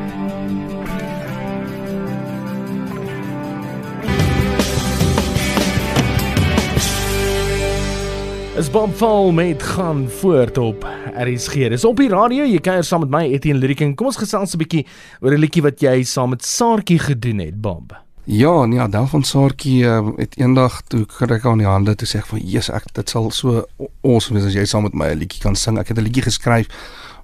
Is 8.59 8.69
Fall 8.95 9.31
met 9.31 9.63
gaan 9.63 10.09
voort 10.09 10.57
op 10.57 10.87
RSG. 11.13 11.53
Dis 11.53 11.85
op 11.85 11.97
die 11.97 12.09
radio. 12.09 12.43
Jy 12.43 12.59
kuier 12.59 12.83
saam 12.83 13.05
met 13.05 13.11
my 13.13 13.21
Etienne 13.31 13.59
Lyric. 13.61 13.95
Kom 13.95 14.09
ons 14.09 14.17
gesels 14.19 14.53
'n 14.53 14.59
bietjie 14.59 14.85
oor 15.21 15.31
'n 15.31 15.39
liedjie 15.39 15.61
wat 15.63 15.79
jy 15.79 16.03
saam 16.03 16.29
met 16.29 16.43
Saartjie 16.43 16.99
gedoen 16.99 17.39
het, 17.39 17.61
Bob. 17.61 17.95
Ja, 18.25 18.65
nee, 18.65 18.89
dan 18.89 19.07
van 19.07 19.23
Saartjie 19.23 19.85
uh, 19.85 20.07
het 20.17 20.37
eendag 20.37 20.81
toe 20.87 21.05
kry 21.05 21.35
ek 21.35 21.45
aan 21.45 21.57
die 21.57 21.67
hande 21.67 21.95
toe 21.95 22.07
sê 22.07 22.17
ek 22.19 22.25
van 22.25 22.39
Jesus, 22.39 22.69
ek 22.69 22.93
dit 22.93 23.09
sal 23.09 23.31
so 23.31 23.63
awesome 24.03 24.39
wees 24.39 24.47
as 24.47 24.53
jy 24.53 24.65
saam 24.65 24.83
met 24.83 24.93
my 24.93 25.07
'n 25.07 25.19
liedjie 25.19 25.41
kan 25.41 25.55
sing. 25.55 25.79
Ek 25.79 25.87
het 25.87 25.97
'n 25.97 26.03
liedjie 26.03 26.23
geskryf 26.23 26.67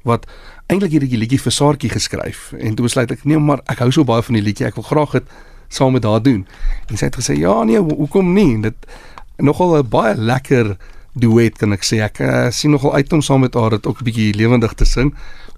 wat 0.04 0.26
eintlik 0.68 0.92
hierdie 0.92 1.18
liedjie 1.18 1.42
vir 1.42 1.52
Saartjie 1.52 1.90
geskryf 1.90 2.54
en 2.54 2.76
toe 2.76 2.86
besluit 2.86 3.12
ek 3.12 3.26
nee, 3.26 3.38
maar 3.38 3.60
ek 3.68 3.80
hou 3.80 3.92
so 3.92 4.04
baie 4.04 4.22
van 4.22 4.36
die 4.36 4.44
liedjie. 4.44 4.68
Ek 4.68 4.76
wil 4.76 4.84
graag 4.84 5.12
dit 5.12 5.24
saam 5.68 5.92
met 5.92 6.04
haar 6.04 6.22
doen. 6.22 6.48
En 6.88 6.98
sy 6.98 7.06
het 7.06 7.16
gesê 7.16 7.36
ja, 7.38 7.64
nee, 7.64 7.80
hoekom 7.80 8.34
nie? 8.34 8.62
Dit 8.62 8.76
nogal 9.38 9.78
'n 9.84 9.90
baie 9.90 10.16
lekker 10.16 10.78
duet 11.16 11.58
kan 11.58 11.74
ek 11.76 11.86
sê. 11.88 12.02
Ek 12.06 12.20
uh, 12.24 12.50
sien 12.52 12.74
nogal 12.76 12.96
uit 13.00 13.14
om 13.14 13.24
saam 13.24 13.44
met 13.46 13.56
haar 13.56 13.78
dit 13.78 13.88
ook 13.88 14.02
'n 14.02 14.08
bietjie 14.08 14.36
lewendig 14.36 14.74
te 14.74 14.86
sing. 14.86 15.14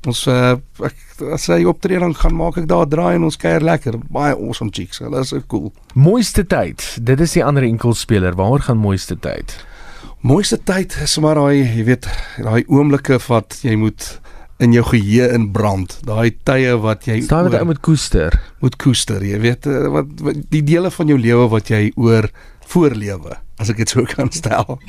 Ons 0.05 0.27
uh, 0.27 0.55
ek 0.85 0.95
as 1.33 1.47
sy 1.49 1.63
optree 1.65 1.99
dan 1.99 2.13
gaan 2.15 2.35
maak 2.37 2.57
ek 2.57 2.67
daar 2.69 2.87
draai 2.87 3.15
en 3.15 3.23
ons 3.23 3.37
kuier 3.37 3.63
lekker. 3.63 3.97
Baie 4.09 4.35
awesome 4.35 4.71
chicks. 4.71 4.99
Hulle 4.99 5.19
is 5.19 5.33
so 5.33 5.41
cool. 5.47 5.73
Mooiste 5.93 6.45
tyd. 6.45 6.85
Dit 7.01 7.19
is 7.19 7.33
die 7.33 7.43
ander 7.43 7.63
enkelspeler. 7.63 8.35
Waar 8.35 8.59
gaan 8.59 8.77
mooiste 8.77 9.17
tyd? 9.19 9.57
Mooiste 10.21 10.57
tyd 10.63 10.95
is 11.03 11.17
maar 11.21 11.35
daai, 11.35 11.61
jy 11.61 11.83
weet, 11.85 12.07
daai 12.41 12.63
oomblikke 12.67 13.19
wat 13.27 13.59
jy 13.61 13.75
moet 13.77 14.19
in 14.57 14.73
jou 14.73 14.83
geheue 14.89 15.29
in 15.33 15.51
brand. 15.53 15.99
Daai 16.07 16.31
tye 16.47 16.73
wat 16.81 17.05
jy 17.05 17.21
Staan 17.25 17.49
met 17.49 17.59
ou 17.59 17.69
met 17.69 17.81
koester. 17.85 18.33
Moet 18.63 18.77
koester, 18.81 19.23
jy 19.23 19.39
weet 19.43 19.69
eh, 19.69 19.85
wat, 19.93 20.09
wat 20.25 20.41
die 20.53 20.63
dele 20.65 20.91
van 20.93 21.13
jou 21.13 21.19
lewe 21.21 21.47
wat 21.53 21.69
jy 21.73 21.91
oor 21.95 22.29
voorlewe, 22.67 23.37
as 23.61 23.71
ek 23.71 23.85
dit 23.85 23.93
so 23.93 24.05
kan 24.15 24.33
stel. 24.33 24.79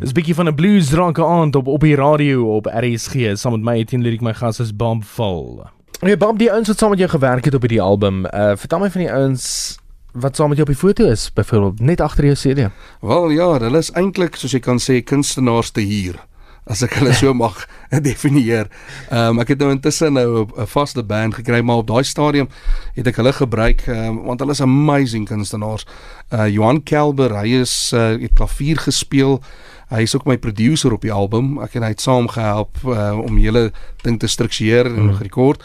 Dis 0.00 0.10
'n 0.10 0.14
bietjie 0.16 0.34
van 0.34 0.48
'n 0.48 0.54
blues 0.54 0.88
dranke 0.88 1.24
aand 1.24 1.54
op 1.56 1.66
op 1.66 1.80
die 1.80 1.94
radio 1.94 2.56
op 2.56 2.66
RSG 2.66 3.36
saam 3.36 3.52
met 3.52 3.62
my 3.62 3.74
Etienne 3.76 4.04
Lyric 4.04 4.20
my 4.20 4.34
gas 4.34 4.60
is 4.60 4.76
Bob 4.76 5.04
Vol. 5.04 5.64
Ja 6.00 6.16
Bob, 6.16 6.38
die 6.38 6.52
ouens 6.52 6.68
wat 6.68 6.78
saam 6.78 6.90
met 6.90 6.98
jou 6.98 7.10
gewerk 7.10 7.44
het 7.44 7.54
op 7.54 7.60
hierdie 7.60 7.82
album, 7.82 8.24
uh 8.24 8.56
vertel 8.56 8.78
my 8.78 8.90
van 8.90 9.00
die 9.00 9.12
ouens 9.12 9.76
wat 10.12 10.36
saam 10.36 10.48
met 10.48 10.56
jou 10.56 10.68
op 10.68 10.74
die 10.74 10.88
foto 10.88 11.04
is, 11.10 11.32
byvoorbeeld 11.32 11.80
net 11.80 12.00
agter 12.00 12.24
jou 12.24 12.34
CD. 12.34 12.70
Wel 13.00 13.30
ja, 13.30 13.58
hulle 13.58 13.78
is 13.78 13.92
eintlik 13.92 14.36
soos 14.36 14.52
jy 14.52 14.60
kan 14.60 14.78
sê 14.78 15.02
kunstenaars 15.04 15.70
te 15.70 15.80
huur 15.80 16.16
as 16.64 16.82
ek 16.82 16.94
hulle 16.94 17.12
so 17.12 17.34
mag 17.44 17.66
definieer. 18.08 18.68
Ehm 19.10 19.36
um, 19.36 19.40
ek 19.40 19.48
het 19.48 19.58
nou 19.58 19.70
intussen 19.70 20.12
nou 20.12 20.46
'n 20.46 20.66
vaste 20.66 21.02
band 21.02 21.34
gekry 21.34 21.60
maar 21.60 21.76
op 21.76 21.86
daai 21.86 22.04
stadium 22.04 22.48
het 22.94 23.06
ek 23.06 23.16
hulle 23.16 23.32
gebruik 23.32 23.86
um, 23.86 24.22
want 24.24 24.40
hulle 24.40 24.52
is 24.52 24.60
amazing 24.60 25.26
kunstenaars. 25.26 25.84
Uh 26.32 26.48
Johan 26.48 26.82
Kelber, 26.82 27.36
hy 27.36 27.60
is 27.60 27.92
uh, 27.92 28.16
het 28.16 28.32
klavier 28.34 28.78
gespeel. 28.78 29.42
Hy 29.90 30.04
is 30.06 30.14
ook 30.14 30.26
my 30.28 30.36
producer 30.38 30.92
op 30.94 31.02
die 31.02 31.12
album. 31.12 31.56
Ek 31.64 31.74
en 31.74 31.82
hy 31.82 31.90
het 31.94 32.02
saam 32.02 32.28
gehelp 32.30 32.78
uh, 32.86 33.18
om 33.18 33.34
die 33.34 33.48
hele 33.48 33.70
ding 34.04 34.20
te 34.22 34.30
struktureer 34.30 34.86
en 34.86 35.10
mm. 35.10 35.16
gerekord. 35.18 35.64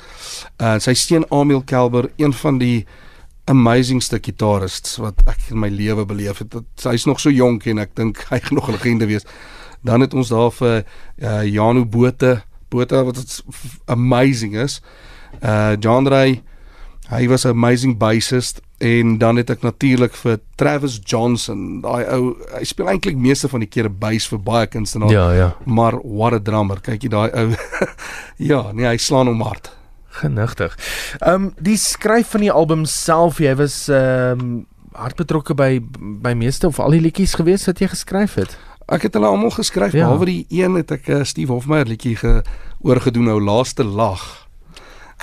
Uh 0.57 0.79
sy 0.81 0.95
seun 0.97 1.27
Amil 1.29 1.61
Kelber, 1.61 2.09
een 2.17 2.33
van 2.33 2.57
die 2.61 2.85
amazingste 3.45 4.17
gitarists 4.25 4.97
wat 4.97 5.21
ek 5.29 5.51
in 5.53 5.61
my 5.61 5.69
lewe 5.69 6.07
beleef 6.09 6.41
het. 6.41 6.57
Hy's 6.81 7.05
nog 7.05 7.21
so 7.21 7.29
jonk 7.29 7.67
en 7.69 7.83
ek 7.85 7.93
dink 7.97 8.23
hy 8.31 8.41
gaan 8.41 8.57
nog 8.57 8.69
'n 8.69 8.77
legende 8.79 9.05
wees. 9.05 9.29
Dan 9.85 10.01
het 10.01 10.13
ons 10.17 10.33
daar 10.33 10.51
vir 10.51 10.85
uh 11.21 11.43
Janu 11.45 11.85
Botha, 11.85 12.41
Botha 12.69 13.03
wat 13.05 13.43
amazing 13.85 14.57
is. 14.57 14.81
Uh 15.43 15.77
John 15.79 16.09
Ray, 16.09 16.41
hy 17.13 17.27
was 17.27 17.45
'n 17.45 17.53
amazing 17.53 17.97
bassist 17.97 18.64
en 18.77 19.17
dan 19.17 19.39
het 19.39 19.49
ek 19.49 19.63
natuurlik 19.63 20.15
vir 20.19 20.39
Travis 20.59 20.99
Johnson, 21.03 21.79
daai 21.83 22.03
ou, 22.11 22.33
hy 22.57 22.63
speel 22.67 22.89
eintlik 22.91 23.17
meeste 23.17 23.49
van 23.51 23.63
die 23.63 23.69
kere 23.71 23.89
bass 23.89 24.27
vir 24.27 24.41
baie 24.43 24.67
kunstenaars. 24.67 25.15
Ja, 25.15 25.29
ja. 25.31 25.49
Maar 25.65 25.99
what 26.03 26.35
a 26.35 26.39
drummer. 26.39 26.81
Kyk 26.83 27.07
jy 27.07 27.11
daai 27.13 27.29
ou. 27.31 27.47
ja, 28.51 28.61
nee, 28.73 28.87
hy 28.89 28.97
slaan 28.99 29.31
hom 29.31 29.43
hard. 29.47 29.71
Genigtig. 30.19 30.75
Ehm 31.21 31.49
um, 31.49 31.51
die 31.59 31.77
skryf 31.79 32.35
van 32.35 32.45
die 32.45 32.51
album 32.51 32.85
self, 32.85 33.39
jy 33.43 33.55
was 33.59 33.85
ehm 33.89 34.39
um, 34.39 34.55
hard 34.95 35.17
betrokke 35.19 35.55
by 35.55 35.81
by 36.23 36.31
meeste 36.39 36.67
of 36.67 36.79
al 36.79 36.95
die 36.95 37.01
liedjies 37.03 37.35
gewees 37.35 37.65
wat 37.67 37.81
jy 37.83 37.89
geskryf 37.91 38.37
het. 38.39 38.55
Ek 38.85 39.07
het 39.07 39.15
hulle 39.17 39.27
almal 39.27 39.51
geskryf, 39.51 39.95
ja. 39.97 40.05
behalwe 40.05 40.29
die 40.29 40.45
een 40.53 40.77
het 40.77 40.91
ek 40.93 41.09
uh, 41.09 41.23
Steve 41.27 41.51
Hofmeyer 41.51 41.87
liedjie 41.89 42.15
ge 42.19 42.43
oorgedoen 42.85 43.27
nou 43.31 43.39
laaste 43.41 43.83
lag. 43.83 44.23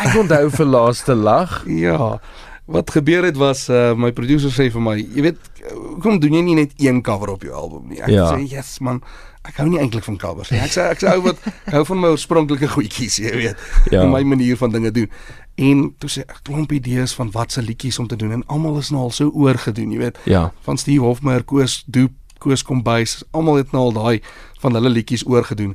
Ek 0.02 0.16
onthou 0.18 0.49
vir 0.50 0.66
laaste 0.66 1.14
lag. 1.14 1.62
ja. 1.87 2.18
Wat 2.64 2.90
gebeur 2.90 3.25
het 3.25 3.37
was 3.37 3.69
uh, 3.69 3.90
my 3.99 4.12
producer 4.14 4.52
sê 4.54 4.69
vir 4.71 4.83
my, 4.83 4.95
jy 5.00 5.25
weet, 5.26 5.38
hoekom 5.73 6.21
doen 6.23 6.37
jy 6.38 6.42
nie 6.47 6.54
net 6.54 6.75
een 6.78 7.00
cover 7.02 7.33
op 7.35 7.42
jou 7.42 7.54
album 7.59 7.88
nie? 7.90 7.99
Ek 7.99 8.12
ja. 8.14 8.28
sê, 8.31 8.45
"Yes 8.47 8.78
man, 8.78 9.00
ek 9.42 9.59
hou 9.59 9.66
nie 9.69 9.81
eintlik 9.83 10.04
van 10.07 10.16
covers 10.16 10.52
nie." 10.54 10.61
Ek 10.62 10.71
sê 10.71 10.87
ek 10.92 11.02
sê 11.02 11.11
ou 11.11 11.25
wat 11.26 11.42
hou 11.75 11.83
van 11.90 12.00
my 12.00 12.12
oorspronklike 12.14 12.69
goedjies, 12.71 13.19
jy 13.19 13.33
weet, 13.35 13.64
ja. 13.90 14.04
my 14.14 14.23
manier 14.23 14.57
van 14.57 14.71
dinge 14.71 14.92
doen. 14.95 15.11
En 15.59 15.88
toe 15.99 16.11
sê 16.11 16.23
ek 16.23 16.45
klomp 16.47 16.73
idees 16.73 17.16
van 17.19 17.33
wat 17.35 17.52
se 17.52 17.62
liedjies 17.62 17.99
om 17.99 18.07
te 18.07 18.16
doen 18.16 18.38
en 18.38 18.47
almal 18.47 18.78
is 18.78 18.92
nou 18.95 19.09
al 19.09 19.11
so 19.11 19.35
oorgedoen, 19.35 19.90
jy 19.92 19.99
weet. 19.99 20.23
Ja. 20.31 20.52
Van 20.62 20.78
Steve 20.78 21.02
Hofmeyer, 21.02 21.42
Koos 21.42 21.83
Doop, 21.87 22.14
Koos 22.38 22.62
Kombuis, 22.62 23.25
almal 23.31 23.59
het 23.62 23.75
nou 23.75 23.90
al 23.90 23.99
daai 23.99 24.23
van 24.62 24.78
hulle 24.78 24.88
liedjies 24.88 25.26
oorgedoen. 25.26 25.75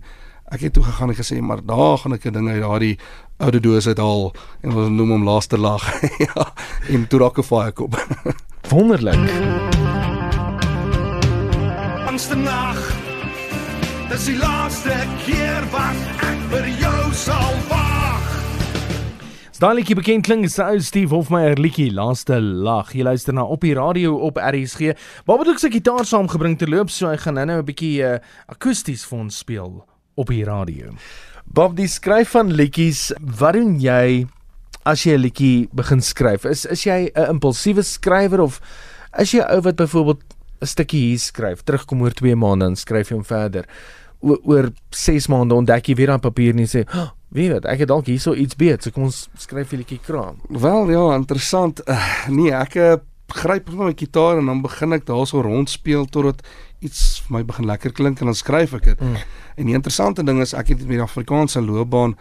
Ek 0.50 0.62
het 0.62 0.74
toe 0.74 0.84
gegaan 0.84 1.10
en 1.10 1.16
gesê, 1.16 1.42
"Maar 1.42 1.66
daar 1.66 1.98
gaan 1.98 2.14
ek 2.14 2.26
'n 2.26 2.34
ding 2.34 2.50
uit 2.50 2.62
daardie 2.62 2.98
oude 3.38 3.60
doos 3.60 3.88
uithaal 3.88 4.34
en 4.62 4.74
ons 4.74 4.90
noem 4.90 5.10
hom 5.10 5.24
laaste 5.24 5.58
lag. 5.58 6.02
ja, 6.28 6.54
en 6.90 7.08
toe 7.08 7.20
raak 7.20 7.38
'n 7.38 7.44
fire 7.44 7.72
kop. 7.72 7.96
Wonderlik. 8.70 9.76
langste 12.18 12.36
nag. 12.36 12.78
Dis 14.10 14.24
die 14.26 14.38
laaste 14.40 14.96
keer 15.22 15.66
wat 15.70 16.00
ek 16.26 16.40
vir 16.50 16.70
jou 16.80 17.02
sal 17.14 17.60
wag. 17.70 18.24
Staalie 19.54 19.86
bekend 19.94 20.26
klink 20.26 20.48
is 20.50 20.58
ou 20.58 20.80
Steve 20.82 21.14
Hofmeyer 21.14 21.60
liedjie 21.62 21.92
Laaste 21.94 22.40
Lag. 22.42 22.90
Jy 22.98 23.06
luister 23.06 23.38
na 23.38 23.44
op 23.46 23.62
die 23.62 23.76
radio 23.78 24.16
op 24.26 24.42
RSG. 24.42 24.96
Waar 25.30 25.44
het 25.44 25.54
ek 25.54 25.62
sy 25.62 25.70
gitaar 25.76 26.10
saamgebring 26.10 26.58
te 26.58 26.66
loop 26.66 26.90
so 26.90 27.06
hy 27.06 27.22
gaan 27.22 27.38
nou-nou 27.38 27.60
'n 27.62 27.70
bietjie 27.70 28.02
uh, 28.02 28.18
akoesties 28.50 29.06
vir 29.06 29.20
ons 29.20 29.38
speel 29.38 29.86
op 30.18 30.32
die 30.34 30.44
radio. 30.48 30.96
Bob, 31.46 31.78
die 31.78 31.88
skryf 31.88 32.34
van 32.36 32.52
liedjies, 32.52 33.12
wat 33.40 33.56
doen 33.56 33.78
jy 33.80 34.26
as 34.88 35.04
jy 35.06 35.16
'n 35.16 35.22
liedjie 35.22 35.70
begin 35.72 36.02
skryf? 36.02 36.46
Is 36.46 36.66
is 36.66 36.84
jy 36.84 37.12
'n 37.16 37.30
impulsiewe 37.38 37.84
skrywer 37.84 38.42
of 38.42 38.60
is 39.18 39.32
jy 39.32 39.42
ou 39.42 39.62
wat 39.62 39.76
byvoorbeeld 39.76 40.24
'n 40.62 40.66
stukkie 40.66 41.10
hier 41.10 41.20
skryf, 41.20 41.64
terugkom 41.64 42.02
oor 42.02 42.12
2 42.12 42.36
maande 42.36 42.66
en 42.66 42.76
skryf 42.76 43.10
jy 43.10 43.16
hom 43.16 43.26
verder? 43.26 43.66
O 44.22 44.38
oor 44.44 44.72
6 44.90 45.28
maande 45.28 45.56
ontdek 45.56 45.88
jy 45.88 45.96
weer 45.96 46.12
aan 46.12 46.20
papier 46.20 46.54
en 46.54 46.60
jy 46.60 46.66
sê, 46.66 46.96
oh, 46.96 47.10
"Wie 47.30 47.50
weet, 47.50 47.66
ek 47.66 47.80
het 47.80 47.88
dalk 47.88 48.06
hierso 48.06 48.34
iets 48.34 48.56
beet, 48.56 48.84
so 48.84 48.92
kom 48.92 49.04
ons 49.04 49.30
skryf 49.38 49.74
'n 49.74 49.78
liedjie 49.78 50.00
kraam." 50.00 50.42
Wel 50.50 50.90
ja, 50.90 51.16
interessant. 51.16 51.82
Uh, 51.88 52.28
nee, 52.30 52.52
ek 52.52 52.76
uh, 52.76 52.98
gryp 53.28 53.70
my 53.70 53.94
gitaar 53.94 54.38
en 54.38 54.46
dan 54.46 54.62
begin 54.62 54.94
ek 54.94 55.06
daarso 55.06 55.42
rondspeel 55.42 56.06
totdat 56.06 56.42
iets 56.80 57.22
vir 57.26 57.38
my 57.38 57.44
begin 57.46 57.66
lekker 57.66 57.92
klink 57.92 58.20
en 58.22 58.32
dan 58.32 58.38
skryf 58.38 58.74
ek 58.78 58.84
dit. 58.92 59.02
Mm. 59.02 59.16
En 59.56 59.66
die 59.66 59.78
interessante 59.78 60.24
ding 60.24 60.42
is 60.42 60.54
ek 60.54 60.74
het 60.74 60.86
met 60.86 60.98
die 60.98 61.06
Afrikaanse 61.06 61.62
loopbaan 61.62 62.18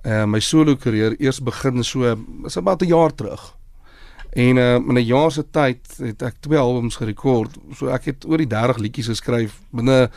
uh 0.00 0.24
my 0.24 0.40
solo 0.40 0.76
karier 0.80 1.14
eers 1.20 1.42
begin 1.44 1.84
so 1.84 2.16
is 2.46 2.56
about 2.56 2.82
'n 2.82 2.88
jaar 2.88 3.14
terug. 3.14 3.56
En 4.32 4.56
uh 4.56 4.74
in 4.76 4.96
'n 4.96 5.04
jaar 5.04 5.30
se 5.30 5.44
tyd 5.50 5.80
het 5.98 6.22
ek 6.22 6.40
twee 6.40 6.58
albums 6.58 6.96
gerekord. 6.96 7.58
So 7.74 7.88
ek 7.88 8.04
het 8.04 8.24
oor 8.26 8.38
die 8.38 8.46
30 8.46 8.76
liedjies 8.78 9.06
geskryf 9.06 9.60
binne 9.70 10.10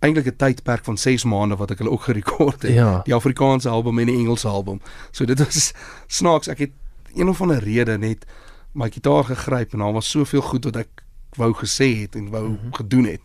eintlik 0.00 0.26
'n 0.26 0.36
tydperk 0.36 0.84
van 0.84 0.96
6 0.96 1.24
maande 1.24 1.56
wat 1.56 1.70
ek 1.70 1.78
hulle 1.78 1.90
ook 1.90 2.02
gerekord 2.02 2.62
het. 2.62 2.72
Ja. 2.72 3.00
Die 3.04 3.14
Afrikaanse 3.14 3.68
album 3.68 3.98
en 3.98 4.06
die 4.06 4.16
Engelse 4.16 4.48
album. 4.48 4.80
So 5.10 5.24
dit 5.24 5.38
was 5.38 5.72
snaaks. 6.18 6.48
Ek 6.48 6.58
het 6.58 6.72
een 7.14 7.28
of 7.28 7.40
ander 7.40 7.58
rede 7.58 7.98
net 7.98 8.26
my 8.72 8.90
gitaar 8.90 9.24
gegryp 9.24 9.72
en 9.72 9.78
daar 9.78 9.92
was 9.92 10.10
soveel 10.10 10.40
goed 10.40 10.64
wat 10.64 10.76
ek 10.76 11.02
wou 11.36 11.52
gesê 11.54 12.00
het 12.00 12.14
en 12.14 12.30
wou 12.30 12.48
mm 12.48 12.58
-hmm. 12.62 12.74
gedoen 12.74 13.04
het. 13.04 13.20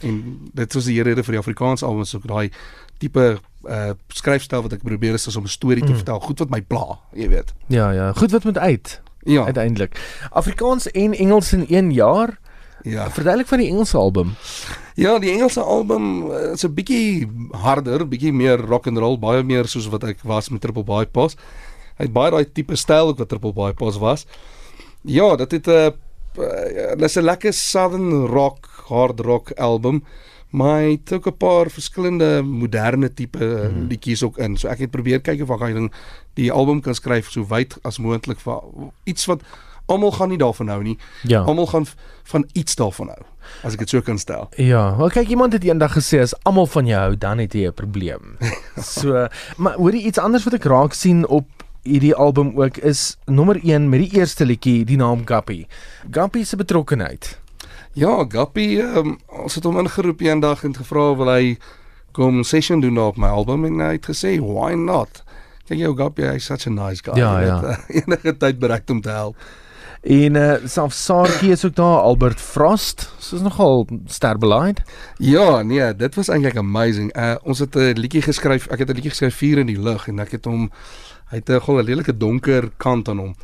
En 0.00 0.38
dit 0.52 0.72
was 0.74 0.84
die 0.84 1.02
rede 1.02 1.22
vir 1.22 1.32
die 1.32 1.40
Afrikaanse 1.40 1.84
album 1.84 2.04
so 2.04 2.18
daai 2.24 2.50
tipe 2.98 3.38
uh 3.64 3.90
skryfstyl 4.08 4.62
wat 4.62 4.72
ek 4.72 4.82
probeer 4.82 5.14
is, 5.14 5.26
is 5.26 5.36
om 5.36 5.44
'n 5.44 5.48
storie 5.48 5.82
te 5.84 5.90
Mm. 5.90 5.96
vertel, 5.96 6.20
goed 6.20 6.38
wat 6.38 6.50
my 6.50 6.60
pla, 6.60 6.98
jy 7.12 7.28
weet. 7.28 7.52
Ja, 7.66 7.90
ja, 7.90 8.12
goed 8.12 8.30
wat 8.30 8.44
moet 8.44 8.58
uit 8.58 9.00
Ja. 9.24 9.44
uiteindelik. 9.44 10.00
Afrikaans 10.30 10.90
en 10.90 11.12
Engels 11.14 11.52
in 11.52 11.66
1 11.68 11.92
jaar. 11.92 12.38
Ja. 12.82 13.10
Verduidelik 13.10 13.46
van 13.48 13.58
die 13.58 13.68
Engelse 13.68 13.96
album. 13.96 14.34
Ja, 14.94 15.18
die 15.18 15.30
Engelse 15.30 15.60
album 15.60 16.30
uh, 16.30 16.52
is 16.52 16.64
'n 16.64 16.74
bietjie 16.74 17.28
harder, 17.50 18.08
bietjie 18.08 18.32
meer 18.32 18.58
rock 18.58 18.86
and 18.86 18.98
roll, 18.98 19.18
baie 19.18 19.42
meer 19.42 19.66
soos 19.68 19.88
wat 19.88 20.04
ek 20.04 20.18
was 20.22 20.48
met 20.48 20.60
Triple 20.60 20.84
Bypass. 20.84 21.36
Hy 21.96 22.04
het 22.04 22.12
baie 22.12 22.30
daai 22.30 22.52
tipe 22.52 22.76
styl 22.76 23.06
ook 23.08 23.18
wat 23.18 23.28
Triple 23.28 23.52
Bypass 23.52 23.98
was. 23.98 24.26
Ja, 25.02 25.36
dit 25.36 25.50
het 25.50 25.66
'n 25.66 25.70
uh, 25.70 25.90
uh, 26.38 26.96
dis 26.96 27.16
'n 27.16 27.24
lekker 27.24 27.52
southern 27.52 28.26
rock, 28.26 28.68
hard 28.88 29.20
rock 29.20 29.52
album. 29.52 30.04
Maar 30.52 30.80
hy 30.80 30.90
het 30.90 31.12
ook 31.12 31.26
'n 31.26 31.36
paar 31.36 31.70
verskillende 31.70 32.42
moderne 32.42 33.14
tipe 33.14 33.44
hmm. 33.44 33.86
liedjies 33.88 34.22
ook 34.22 34.38
in. 34.38 34.56
So 34.56 34.68
ek 34.68 34.78
het 34.78 34.90
probeer 34.90 35.20
kyk 35.20 35.42
of 35.42 35.50
ek 35.50 35.58
kan 35.58 35.90
die 36.34 36.52
album 36.52 36.80
kan 36.80 36.94
skryf 36.94 37.30
so 37.30 37.46
wyd 37.46 37.78
as 37.82 37.98
moontlik 37.98 38.40
vir 38.40 38.60
iets 39.04 39.24
wat 39.26 39.40
almal 39.86 40.12
gaan 40.12 40.28
nie 40.28 40.38
daarvan 40.38 40.68
hou 40.68 40.82
nie. 40.82 40.98
Ja. 41.22 41.42
Almal 41.42 41.66
gaan 41.66 41.86
van 42.22 42.48
iets 42.52 42.74
daarvan 42.74 43.08
hou, 43.12 43.24
as 43.62 43.74
ek 43.74 43.84
dit 43.84 43.88
so 43.88 44.00
kan 44.00 44.18
stel. 44.18 44.48
Ja, 44.56 44.96
wel 44.96 45.10
kyk 45.12 45.32
iemand 45.34 45.52
het 45.56 45.64
eendag 45.64 45.96
gesê 45.98 46.22
as 46.22 46.34
almal 46.48 46.66
van 46.66 46.86
jou 46.86 47.00
hou, 47.00 47.16
dan 47.16 47.42
het 47.42 47.52
jy 47.54 47.66
'n 47.66 47.74
probleem. 47.74 48.36
so, 48.96 49.26
maar 49.56 49.74
hoor 49.74 49.92
jy 49.92 50.06
iets 50.06 50.18
anders 50.18 50.44
wat 50.44 50.54
ek 50.54 50.64
raak 50.64 50.92
sien 50.92 51.26
op 51.26 51.46
hierdie 51.82 52.14
album 52.14 52.52
ook 52.58 52.76
is 52.76 53.16
nommer 53.26 53.58
1 53.62 53.88
met 53.88 54.04
die 54.04 54.18
eerste 54.20 54.46
liedjie, 54.46 54.84
die 54.84 54.96
naam 54.96 55.26
Guppy. 55.26 55.66
Guppy 56.10 56.44
se 56.44 56.56
betrokkenheid. 56.56 57.38
Ja, 57.92 58.24
Guppy, 58.28 58.78
um, 58.80 59.18
ons 59.42 59.54
het 59.54 59.64
hom 59.64 59.78
ingeroep 59.82 60.22
eendag 60.24 60.64
en 60.64 60.76
gevra 60.76 61.10
wil 61.18 61.32
hy 61.32 61.56
kom 62.16 62.42
session 62.44 62.80
doen 62.80 62.98
op 62.98 63.18
my 63.20 63.28
album 63.32 63.66
en 63.68 63.80
hy 63.80 63.96
het 63.96 64.08
gesê 64.12 64.36
why 64.40 64.72
not. 64.78 65.24
Kyk 65.66 65.82
jou 65.82 65.92
Guppy, 65.96 66.24
hy's 66.28 66.46
such 66.48 66.68
a 66.68 66.72
nice 66.72 67.02
guy. 67.04 67.18
Ja, 67.20 67.34
ja. 67.40 67.58
weet, 67.60 67.68
uh, 67.90 68.00
enige 68.02 68.36
tyd 68.36 68.62
bereid 68.62 68.90
om 68.90 69.00
te 69.00 69.10
help. 69.10 69.36
En 70.02 70.34
uh 70.34 70.54
self 70.66 70.92
Saartjie 70.92 71.52
is 71.54 71.64
ook 71.64 71.74
daar, 71.74 71.98
Albert 71.98 72.40
Frost. 72.40 73.12
Soos 73.18 73.40
nogal 73.40 73.86
sterbeleid. 74.06 74.82
Ja, 75.16 75.62
nee, 75.62 75.96
dit 75.96 76.14
was 76.14 76.28
eintlik 76.28 76.56
amazing. 76.56 77.12
Uh 77.16 77.34
ons 77.42 77.58
het 77.58 77.76
'n 77.76 77.98
liedjie 77.98 78.22
geskryf. 78.22 78.66
Ek 78.66 78.78
het 78.78 78.88
'n 78.88 78.94
liedjie 78.94 79.10
geskryf 79.10 79.36
Vuur 79.36 79.58
in 79.58 79.66
die 79.66 79.80
lug 79.80 80.08
en 80.08 80.18
ek 80.18 80.30
het 80.30 80.44
hom 80.44 80.70
hy 81.32 81.40
het 81.40 81.48
'n 81.48 81.60
gou 81.64 81.78
'n 81.80 81.86
redelike 81.86 82.16
donker 82.16 82.70
kant 82.76 83.08
aan 83.08 83.18
hom. 83.18 83.34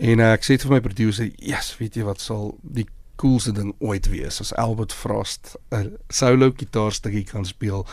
En 0.00 0.18
uh, 0.18 0.32
ek 0.32 0.42
sê 0.44 0.56
vir 0.56 0.70
my 0.70 0.80
producer, 0.80 1.30
"Yes, 1.36 1.76
weet 1.78 1.94
jy 1.94 2.04
wat 2.04 2.20
sal 2.20 2.56
die 2.62 2.86
coolste 3.16 3.52
ding 3.52 3.74
ooit 3.78 4.08
wees 4.08 4.40
as 4.40 4.54
Albert 4.54 4.92
Frost 4.92 5.56
'n 5.70 5.96
solo 6.08 6.50
gitaarstukkie 6.56 7.24
kan 7.24 7.44
speel 7.44 7.86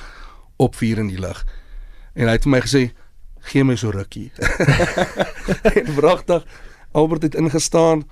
op 0.57 0.75
Vuur 0.75 0.97
in 0.97 1.07
die 1.07 1.19
lug." 1.19 1.45
En 2.15 2.25
hy 2.27 2.31
het 2.31 2.43
vir 2.43 2.51
my 2.51 2.61
gesê, 2.61 2.91
"Gee 3.51 3.63
my 3.63 3.75
so 3.75 3.89
rukkie." 3.89 4.31
en 5.75 5.95
wragtig 5.95 6.45
Albert 6.93 7.21
het 7.21 7.35
ingestaan. 7.35 8.03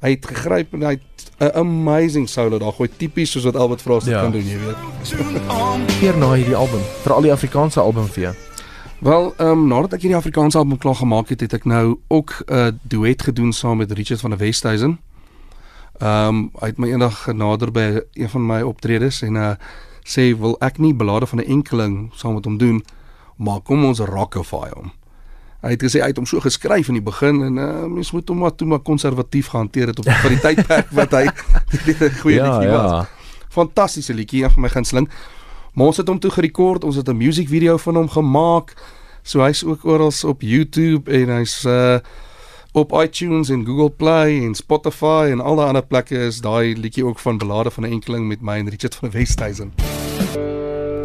Hy 0.00 0.10
het 0.10 0.26
gegryp 0.26 0.72
en 0.72 0.82
hy 0.82 0.90
het 0.98 1.02
'n 1.38 1.58
amazing 1.58 2.28
solo 2.28 2.58
daar 2.58 2.72
gooi 2.72 2.88
tipies 2.96 3.30
soos 3.30 3.44
wat 3.44 3.56
Albert 3.56 3.82
Frost 3.82 4.06
Ja. 4.06 4.12
ja. 4.12 4.22
kan 4.22 4.32
doen, 4.32 4.48
jy 4.48 4.58
weet. 4.58 4.76
Keer 6.00 6.16
na 6.16 6.32
hierdie 6.32 6.56
album, 6.56 6.80
vir 7.02 7.12
al 7.12 7.22
die 7.22 7.32
Afrikaanse 7.32 7.80
album 7.80 8.06
vir 8.06 8.22
jou. 8.22 8.34
Wel, 9.02 9.34
ehm 9.36 9.48
um, 9.48 9.66
nadat 9.66 9.96
ek 9.96 10.04
hierdie 10.04 10.16
Afrikaanse 10.16 10.58
album 10.60 10.78
klaar 10.78 10.94
gemaak 10.94 11.32
het, 11.32 11.40
het 11.42 11.56
ek 11.56 11.64
nou 11.66 11.98
ook 12.06 12.30
'n 12.46 12.54
uh, 12.54 12.66
duet 12.82 13.22
gedoen 13.22 13.52
saam 13.52 13.76
met 13.76 13.90
Richard 13.92 14.20
van 14.20 14.30
der 14.30 14.38
Westhuizen. 14.38 15.00
Ehm 15.98 16.28
um, 16.28 16.50
hy 16.60 16.66
het 16.66 16.78
my 16.78 16.88
eendag 16.88 17.22
genader 17.22 17.72
by 17.72 18.00
een 18.12 18.28
van 18.28 18.46
my 18.46 18.60
optredes 18.60 19.22
en 19.22 19.34
uh 19.34 19.50
sê 20.06 20.38
wil 20.38 20.54
ek 20.60 20.78
nie 20.78 20.94
belade 20.94 21.26
van 21.26 21.38
'n 21.38 21.50
enkeling 21.50 22.12
saam 22.14 22.34
met 22.34 22.44
hom 22.44 22.58
doen, 22.58 22.84
maar 23.36 23.60
kom 23.60 23.84
ons 23.84 23.98
rockify 23.98 24.68
hom. 24.70 24.92
Hy 25.60 25.70
het 25.70 25.82
gesê 25.82 25.98
hy 25.98 26.06
het 26.06 26.16
hom 26.16 26.26
so 26.26 26.40
geskryf 26.40 26.88
in 26.88 26.94
die 26.94 27.02
begin 27.02 27.42
en 27.42 27.56
uh 27.56 27.84
mens 27.84 28.12
moet 28.12 28.28
hom 28.28 28.38
maar 28.38 28.54
toe 28.54 28.68
maar 28.68 28.78
konservatief 28.78 29.46
gehanteer 29.46 29.86
het 29.86 29.98
op 29.98 30.04
vir 30.04 30.30
die 30.30 30.40
tydperk 30.40 30.90
wat 30.90 31.10
hy 31.10 31.26
dit 31.86 32.00
'n 32.00 32.20
goeie 32.20 32.36
ja, 32.36 32.50
liedjie 32.50 32.70
was 32.70 32.90
ja. 32.90 33.08
fantastiese 33.48 34.14
liedjie, 34.14 34.44
een 34.44 34.50
van 34.50 34.62
my 34.62 34.68
gunsteling. 34.68 35.10
Maar 35.72 35.86
ons 35.86 35.96
het 35.96 36.08
hom 36.08 36.18
toe 36.18 36.30
gerekord, 36.30 36.84
ons 36.84 36.96
het 36.96 37.08
'n 37.08 37.16
music 37.16 37.48
video 37.48 37.76
van 37.76 37.96
hom 37.96 38.08
gemaak. 38.08 38.74
So 39.22 39.40
hy's 39.40 39.64
ook 39.64 39.84
oral 39.84 40.12
op 40.26 40.42
YouTube 40.42 41.10
en 41.10 41.28
hy's 41.28 41.64
uh 41.64 41.98
op 42.74 42.92
iTunes 42.92 43.48
en 43.48 43.66
Google 43.66 43.90
Play 43.90 44.44
en 44.44 44.54
Spotify 44.54 45.28
en 45.30 45.40
al 45.40 45.56
daai 45.56 45.66
ander 45.66 45.84
plekke 45.84 46.16
is 46.16 46.40
daai 46.40 46.76
liedjie 46.76 47.04
ook 47.04 47.18
van 47.18 47.38
Belade 47.38 47.70
van 47.70 47.84
'n 47.84 47.92
enkeling 47.92 48.28
met 48.28 48.40
my 48.40 48.52
en 48.52 48.68
Richard 48.68 48.94
van 48.94 49.10
Westhuizen. 49.10 49.72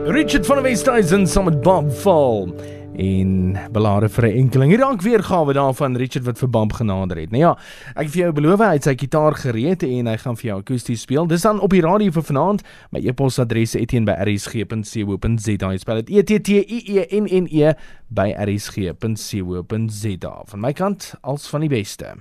Richard 0.06 0.46
van 0.46 0.62
Westhuizen 0.62 1.28
saam 1.28 1.44
met 1.44 1.62
Bob 1.62 1.92
Fall 1.92 2.54
en 2.98 3.58
belade 3.72 4.10
vir 4.10 4.26
'n 4.26 4.38
enkeling. 4.38 4.70
Hier 4.70 4.80
dank 4.80 5.02
weergawe 5.02 5.54
daarvan 5.54 5.98
Richard 5.98 6.26
wat 6.26 6.38
vir 6.38 6.50
Bob 6.50 6.74
genader 6.74 7.18
het. 7.18 7.32
Nou 7.32 7.42
ja, 7.42 7.58
ek 7.96 8.10
vir 8.10 8.22
jou 8.22 8.32
beloof 8.32 8.60
hy 8.60 8.74
het 8.74 8.84
sy 8.84 8.96
gitaar 8.96 9.36
gereed 9.36 9.84
en 9.84 10.08
hy 10.08 10.18
gaan 10.18 10.38
vir 10.38 10.50
jou 10.50 10.60
akoesties 10.60 11.02
speel. 11.02 11.28
Dis 11.28 11.42
dan 11.42 11.60
op 11.60 11.70
die 11.70 11.82
radio 11.82 12.12
vir 12.12 12.24
vanaand. 12.24 12.62
My 12.92 13.00
e-posadres 13.00 13.74
etienne@rsg.co.za. 13.74 15.72
Jy 15.72 15.78
spel 15.78 15.96
dit 15.96 16.10
E 16.10 16.24
T 16.24 16.44
T 16.44 16.50
I 16.50 16.98
E 16.98 17.06
N 17.20 17.28
N 17.44 17.48
E 17.52 17.74
by 18.08 18.34
rsg.co.za. 18.38 20.42
Van 20.46 20.60
my 20.60 20.74
kant 20.74 21.14
als 21.22 21.48
van 21.48 21.62
die 21.62 21.70
beste. 21.70 22.16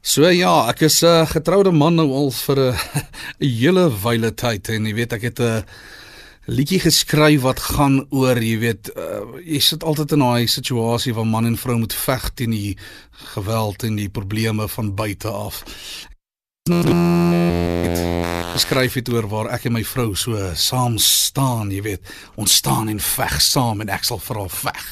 So 0.00 0.30
ja, 0.30 0.68
ek 0.68 0.80
is 0.80 1.02
'n 1.02 1.06
uh, 1.06 1.26
getroude 1.26 1.70
man 1.70 1.94
nou 1.94 2.12
al 2.12 2.30
vir 2.30 2.56
'n 2.56 2.60
uh, 2.60 2.78
hele 3.60 3.90
wyle 4.04 4.34
tyd 4.34 4.68
en 4.68 4.86
jy 4.86 4.94
weet 4.94 5.12
ek 5.12 5.22
het 5.22 5.40
'n 5.40 5.42
uh, 5.42 5.62
liedjie 6.48 6.80
geskryf 6.80 7.42
wat 7.44 7.60
gaan 7.60 8.00
oor, 8.08 8.38
jy 8.40 8.56
weet, 8.62 8.90
uh, 8.96 9.36
jy 9.44 9.60
sit 9.62 9.84
altyd 9.84 10.14
in 10.16 10.24
daai 10.24 10.48
situasie 10.48 11.12
waar 11.16 11.28
man 11.28 11.48
en 11.48 11.58
vrou 11.60 11.76
moet 11.82 11.94
veg 11.94 12.30
teen 12.40 12.54
die 12.56 12.76
geweld 13.34 13.84
en 13.84 13.98
die 14.00 14.08
probleme 14.08 14.68
van 14.72 14.94
buite 14.96 15.28
af. 15.28 15.60
Geskryf 18.54 18.96
het 18.98 19.12
oor 19.12 19.28
waar 19.28 19.52
ek 19.56 19.68
en 19.68 19.76
my 19.76 19.84
vrou 19.84 20.14
so 20.16 20.40
saam 20.56 20.96
staan, 21.00 21.72
jy 21.72 21.84
weet, 21.84 22.16
ons 22.40 22.58
staan 22.62 22.88
en 22.88 23.00
veg 23.00 23.38
saam 23.44 23.84
en 23.84 23.92
ek 23.92 24.08
sal 24.08 24.20
vir 24.24 24.42
haar 24.42 24.56
veg. 24.64 24.90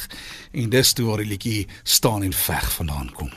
En 0.57 0.71
dis 0.73 0.95
toe 0.97 1.09
waar 1.09 1.25
die 1.25 1.33
liedjie 1.33 1.67
staan 1.85 2.25
en 2.25 2.37
veg 2.37 2.71
vandaan 2.77 3.13
kom. 3.17 3.33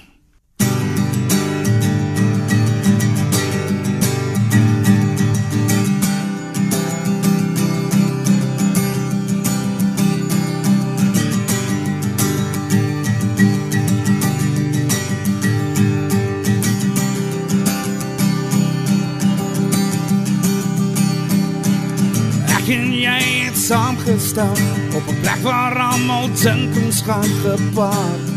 Saamgestel 23.90 24.52
op 24.94 25.08
'n 25.08 25.20
plek 25.22 25.42
waar 25.42 25.78
almal 25.78 26.30
dink 26.42 26.76
ons 26.86 27.02
gaan 27.02 27.24
gepaard. 27.24 28.28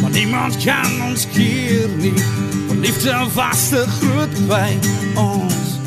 Maar 0.00 0.10
niemand 0.10 0.56
kan 0.64 1.02
ons 1.08 1.26
keer 1.32 1.88
nie. 1.96 2.22
Want 2.66 2.80
liefde 2.80 3.26
was 3.34 3.68
te 3.68 3.84
groot 4.00 4.46
by 4.46 4.78
ons. 5.14 5.78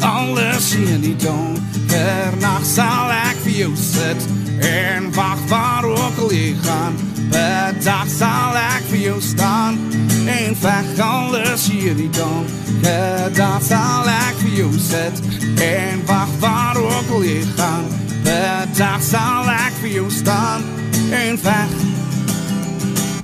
Alles 0.00 0.74
in 0.74 1.00
die 1.00 1.16
donker 1.16 2.32
nag 2.40 2.64
sal 2.64 3.10
ek 3.10 3.36
vir 3.42 3.52
jou 3.52 3.72
sit 3.76 4.26
en 4.58 5.12
wag 5.12 5.38
waar 5.48 5.84
ook 5.84 6.18
al 6.18 6.32
jy 6.32 6.56
gaan. 6.62 6.94
Bedag 7.28 8.08
sal 8.08 8.56
ek 8.56 8.72
vir 8.80 8.81
jou 9.12 9.20
staan 9.20 9.78
en 10.26 10.56
veg 10.56 10.98
alles 10.98 11.66
hier 11.68 11.96
die 11.96 12.10
donker 12.10 13.32
dag 13.36 13.60
sal 13.62 14.08
ek 14.08 14.38
vir 14.40 14.54
jou 14.56 14.70
sit 14.80 15.20
en 15.60 16.00
wag 16.08 16.32
waar 16.40 16.76
ook 16.80 17.10
al 17.18 17.24
jy 17.24 17.42
gaan. 17.56 17.84
Bedag 18.24 19.02
sal 19.04 19.50
ek 19.52 19.76
vir 19.82 19.92
jou 19.98 20.08
staan 20.10 20.64
en 21.12 21.38
veg. 21.44 21.76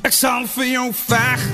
Ek 0.05 0.13
sal 0.13 0.45
vir 0.59 0.73
jou 0.75 0.89
veg 1.07 1.49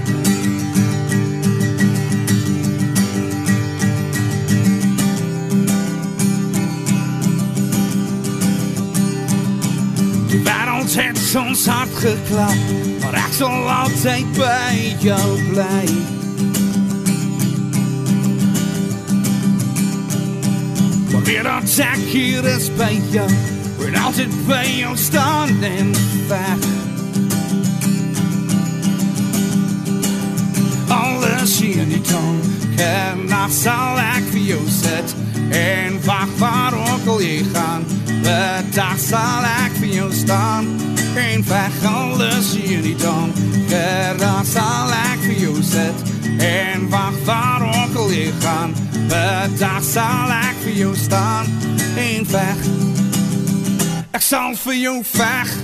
Die 10.45 10.53
wêreld 10.53 10.95
het 10.95 11.19
soms 11.19 11.67
hard 11.67 11.95
geklap, 11.97 12.57
maar 13.01 13.15
ek 13.17 13.33
sal 13.33 13.69
altyd 13.71 14.27
by 14.37 14.97
jou 15.01 15.29
bly. 15.49 15.87
Maar 21.13 21.25
weer 21.25 21.49
dat 21.49 21.79
ek 21.87 22.03
hier 22.13 22.45
is 22.45 22.69
by 22.77 22.93
jou, 23.15 23.31
wil 23.79 23.97
altyd 24.03 24.37
by 24.45 24.67
jou 24.69 24.93
staan 25.01 25.65
en 25.65 25.97
veg. 26.29 26.69
Alles 30.93 31.59
hier 31.61 31.87
in 31.87 31.95
die 31.97 32.05
donker 32.11 33.25
nacht 33.33 33.57
sal 33.57 33.97
ek 34.11 34.29
vir 34.35 34.45
jou 34.53 34.65
sit 34.69 35.17
en 35.57 35.97
wag 36.05 36.37
waar 36.37 36.77
ook 36.77 37.15
al 37.17 37.25
jy 37.25 37.41
gaan. 37.55 37.89
Bedag 38.25 39.01
sal 39.01 39.49
ek 39.49 39.74
alles 42.55 42.69
hier 42.69 42.77
in 42.77 42.83
die 42.83 42.97
donker 42.97 44.17
nacht 44.19 44.47
sal 44.47 44.91
ek 44.91 45.23
vir 45.25 45.39
jou 45.39 45.63
sit 45.63 45.95
en 46.39 46.89
wag 46.91 47.15
waar 47.25 47.63
ook 47.63 47.97
al 47.97 48.11
jy 48.13 48.33
gaan. 48.41 48.75
Bedag 49.09 49.83
sal 49.83 50.31
ek 50.31 50.57
vir 50.63 50.73
jou 50.73 50.95
staan 50.97 51.47
en 51.97 52.27
veg. 52.27 52.67
Ek 54.13 54.23
sal 54.23 54.55
vir 54.55 54.75
jou 54.75 54.99
veg 55.05 55.55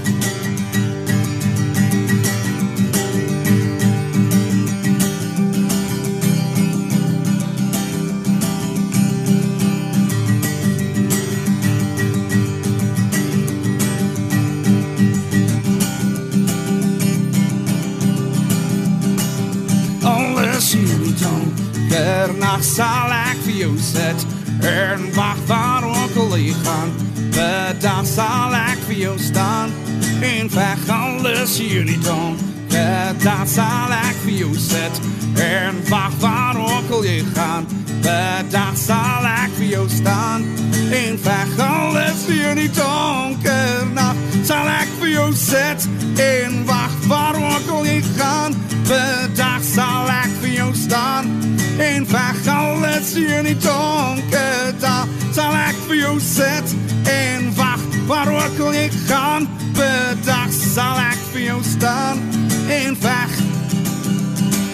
donker 22.01 22.35
nacht 22.39 22.65
sal 22.65 23.13
ek 23.13 23.37
vir 23.45 23.55
jou 23.55 23.75
sit 23.79 24.25
en 24.65 25.03
wag 25.15 25.37
waar 25.47 25.85
ook 25.85 26.17
al 26.17 26.37
jy 26.39 26.55
gaan. 26.65 26.93
Bedag 27.35 28.07
sal 28.07 28.55
ek 28.57 28.79
vir 28.87 28.97
jou 28.97 29.17
staan. 29.19 29.73
En 30.21 30.51
veg 30.51 30.89
alles 30.89 31.59
hier 31.59 31.81
in 31.81 31.93
die 31.93 32.01
donker 32.05 33.17
dag 33.21 33.49
sal 33.49 33.93
ek 33.93 34.17
vir 34.25 34.33
jou 34.33 34.55
sit 34.57 35.01
en 35.41 35.81
wag 35.89 36.17
waar 36.21 36.57
ook 36.57 36.91
al 36.91 37.05
jy 37.05 37.21
gaan. 37.35 37.69
Bedag 38.01 38.77
sal 38.77 39.27
ek 39.27 39.53
vir 39.59 39.69
jou 39.75 39.87
staan. 39.89 40.47
En 40.91 41.19
veg 41.21 41.59
alles 41.59 42.27
in 42.29 42.63
die 42.63 42.71
donker 42.77 43.87
nacht 43.93 44.41
sal 44.49 44.69
ek 44.81 44.89
vir 45.01 45.13
jou 45.19 45.29
sit 45.37 45.89
en 46.17 46.65
wag 46.69 46.97
waar 47.09 47.37
ook 47.37 47.77
al 47.77 47.85
jy 47.85 48.01
gaan. 48.17 48.57
Bedag 48.89 49.30
sal 49.63 50.09
ek 50.11 50.33
vir 50.41 50.53
jou 50.59 50.71
staan. 50.75 51.31
En 51.79 52.07
veg 52.07 52.47
alles 52.47 53.15
hier 53.15 53.39
in 53.39 53.45
die 53.45 53.59
donker 53.59 54.75
daar 54.81 55.09
sal 55.33 55.55
ek 55.55 55.77
vir 55.87 55.97
jou 55.97 56.17
sit 56.21 56.75
en 57.09 57.55
wag 57.55 57.81
waar 58.07 58.29
ook 58.29 58.61
al 58.67 58.75
jy 58.75 58.89
gaan? 59.07 59.49
Bedag 59.73 60.53
sal 60.53 60.99
ek 60.99 61.21
vir 61.33 61.43
jou 61.51 61.61
staan 61.65 62.21
en 62.69 62.97
veg 63.01 63.39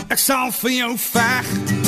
ek 0.08 0.18
sal 0.18 0.50
vir 0.62 0.72
jou 0.72 0.92
veg 0.98 1.85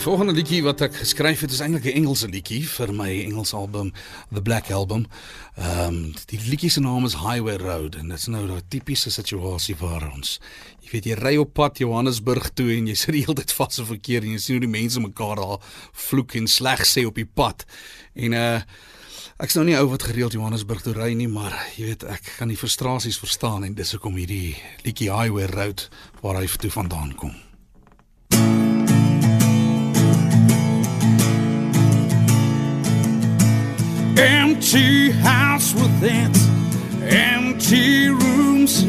die 0.00 0.08
volgende 0.08 0.32
liedjie 0.32 0.62
wat 0.64 0.80
ek 0.80 0.94
geskryf 0.96 1.42
het 1.44 1.52
is 1.52 1.58
eintlik 1.60 1.84
'n 1.84 1.98
Engelse 2.00 2.28
liedjie 2.28 2.62
vir 2.64 2.92
my 2.92 3.10
Engels 3.20 3.52
album 3.52 3.92
The 4.32 4.40
Black 4.40 4.70
Album. 4.70 5.04
Ehm 5.56 5.88
um, 5.88 6.14
die 6.26 6.38
liedjie 6.40 6.70
se 6.70 6.80
naam 6.80 7.04
is 7.04 7.14
Highway 7.20 7.56
Road 7.56 7.94
en 7.94 8.08
dit 8.08 8.18
is 8.18 8.26
nou 8.26 8.48
'n 8.48 8.62
tipiese 8.68 9.10
situasie 9.10 9.76
waar 9.76 10.10
ons 10.14 10.40
jy 10.80 10.88
weet 10.90 11.04
jy 11.04 11.14
ry 11.14 11.36
op 11.36 11.52
pad 11.52 11.78
Johannesburg 11.78 12.50
toe 12.54 12.76
en 12.76 12.86
jy 12.86 12.94
sit 13.02 13.12
die 13.12 13.20
hele 13.20 13.34
tyd 13.34 13.52
vas 13.52 13.78
in 13.78 13.84
verkeer 13.84 14.22
en 14.22 14.30
jy 14.30 14.38
sien 14.38 14.54
hoe 14.54 14.66
die 14.66 14.80
mense 14.80 15.00
mekaar 15.00 15.36
daar 15.36 15.58
vloek 15.92 16.34
en 16.34 16.46
sleg 16.46 16.80
sê 16.86 17.04
op 17.06 17.14
die 17.14 17.28
pad. 17.34 17.66
En 18.14 18.32
uh 18.32 18.60
Ek's 19.40 19.54
nou 19.54 19.64
nie 19.64 19.76
ou 19.76 19.88
wat 19.88 20.02
gereeld 20.02 20.32
Johannesburg 20.32 20.82
toe 20.82 20.92
ry 20.92 21.12
nie, 21.14 21.28
maar 21.28 21.52
jy 21.76 21.84
weet 21.84 22.04
ek 22.04 22.34
kan 22.38 22.48
die 22.48 22.56
frustrasies 22.56 23.18
verstaan 23.18 23.64
en 23.64 23.74
dis 23.74 23.92
hoekom 23.92 24.16
hierdie 24.16 24.56
liedjie 24.84 25.12
Highway 25.12 25.46
Road 25.46 25.88
waar 26.20 26.36
hy 26.36 26.46
toe 26.46 26.70
vandaan 26.70 27.14
kom. 27.14 27.49
Empty 34.18 35.10
house 35.10 35.74
with 35.74 36.02
its 36.02 36.48
empty 37.02 38.08
rooms. 38.08 38.84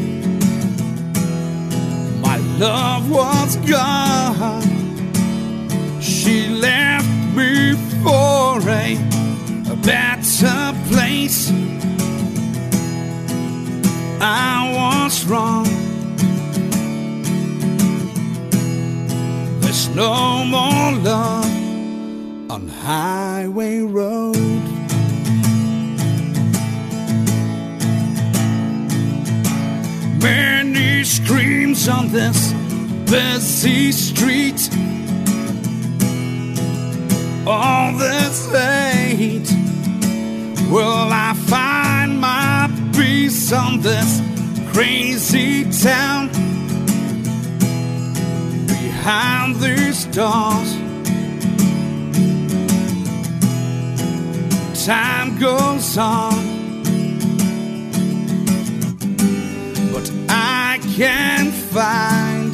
My 2.20 2.36
love 2.58 3.10
was 3.10 3.56
gone. 3.68 4.62
She 6.00 6.48
left 6.48 7.08
me 7.36 7.74
for 8.02 8.60
a, 8.68 8.96
a 9.70 9.76
better 9.76 10.74
place. 10.88 11.50
I 14.20 14.72
was 14.76 15.24
wrong. 15.26 15.66
There's 19.60 19.88
no 19.96 20.44
more 20.44 20.92
love 21.02 22.50
on 22.50 22.68
Highway 22.68 23.80
Road. 23.80 24.61
Many 30.22 31.02
screams 31.04 31.88
on 31.88 32.08
this 32.08 32.52
busy 33.10 33.90
street. 33.90 34.70
All 37.46 37.92
this 37.98 38.50
hate. 38.52 39.50
Will 40.70 41.08
I 41.10 41.34
find 41.48 42.20
my 42.20 42.70
peace 42.94 43.52
on 43.52 43.80
this 43.80 44.20
crazy 44.72 45.64
town? 45.70 46.28
Behind 48.66 49.56
these 49.56 50.04
doors. 50.06 50.76
Time 54.86 55.38
goes 55.38 55.98
on. 55.98 56.51
I 60.92 60.94
can't 60.94 61.54
find. 61.54 62.52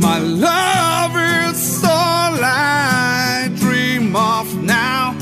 My 0.00 0.18
love 0.20 1.16
is 1.16 1.82
all 1.82 2.38
I 2.40 3.50
dream 3.56 4.14
of 4.14 4.46
now. 4.62 5.16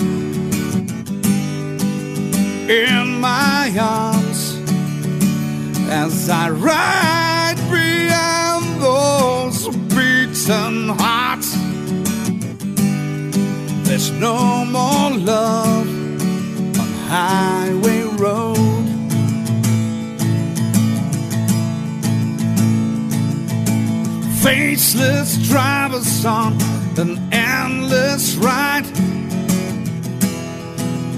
in 2.69 3.19
my 3.19 3.73
arms 3.81 4.61
as 5.89 6.29
I 6.29 6.51
ride 6.51 7.57
beyond 7.71 8.83
those 8.83 9.69
beaten 9.95 10.91
hearts. 11.01 11.57
There's 13.89 14.11
no 14.11 14.67
more 14.67 15.13
love 15.17 15.89
on 16.79 16.93
Highway 17.09 17.98
Faceless 24.49 25.37
drivers 25.47 26.25
on 26.25 26.55
an 26.97 27.19
endless 27.31 28.35
ride 28.37 28.87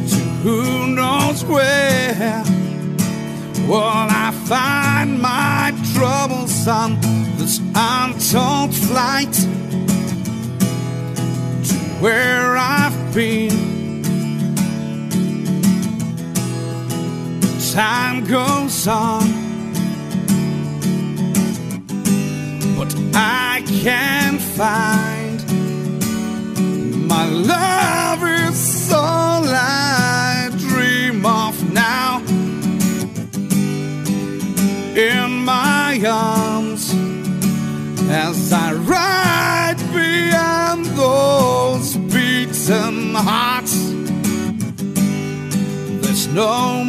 to 0.08 0.20
who 0.42 0.88
knows 0.88 1.44
where. 1.44 2.42
Will 3.68 4.08
I 4.24 4.32
find 4.46 5.22
my 5.22 5.72
troubles 5.94 6.66
on 6.66 6.98
this 7.36 7.60
untold 7.76 8.74
flight 8.74 9.32
to 11.68 11.74
where 12.02 12.56
I've 12.56 13.14
been? 13.14 14.02
Time 17.72 18.26
goes 18.26 18.88
on, 18.88 19.22
but 22.80 22.96
I 23.14 23.62
can't 23.82 24.40
find 24.40 25.38
my 27.06 27.26
love 27.28 28.22
is 28.24 28.90
all 28.90 29.44
I 29.44 30.48
dream 30.56 31.26
of 31.26 31.54
now. 31.74 32.22
In 34.96 35.44
my 35.44 36.00
arms, 36.06 36.94
as 38.08 38.50
I 38.50 38.72
ride 38.72 39.80
beyond 39.92 40.86
those 40.86 41.98
beaten 42.14 43.14
hearts, 43.14 43.76
there's 46.00 46.28
no 46.28 46.79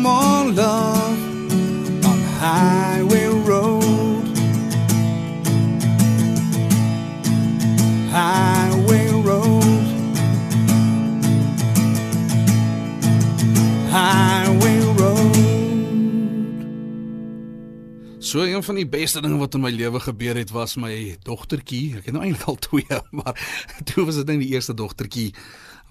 So 18.31 18.43
een 18.43 18.63
van 18.63 18.75
die 18.75 18.87
beste 18.87 19.19
dinge 19.21 19.37
wat 19.37 19.53
in 19.53 19.59
my 19.59 19.69
lewe 19.75 19.99
gebeur 19.99 20.37
het 20.39 20.53
was 20.55 20.77
my 20.79 21.17
dogtertjie. 21.27 21.97
Ek 21.99 22.05
het 22.07 22.15
nou 22.15 22.21
eintlik 22.23 22.47
al 22.47 22.59
twee, 22.63 22.99
maar 23.17 23.35
toe 23.83 24.05
was 24.07 24.21
dit 24.21 24.29
net 24.31 24.39
die 24.39 24.53
eerste 24.53 24.71
dogtertjie 24.73 25.33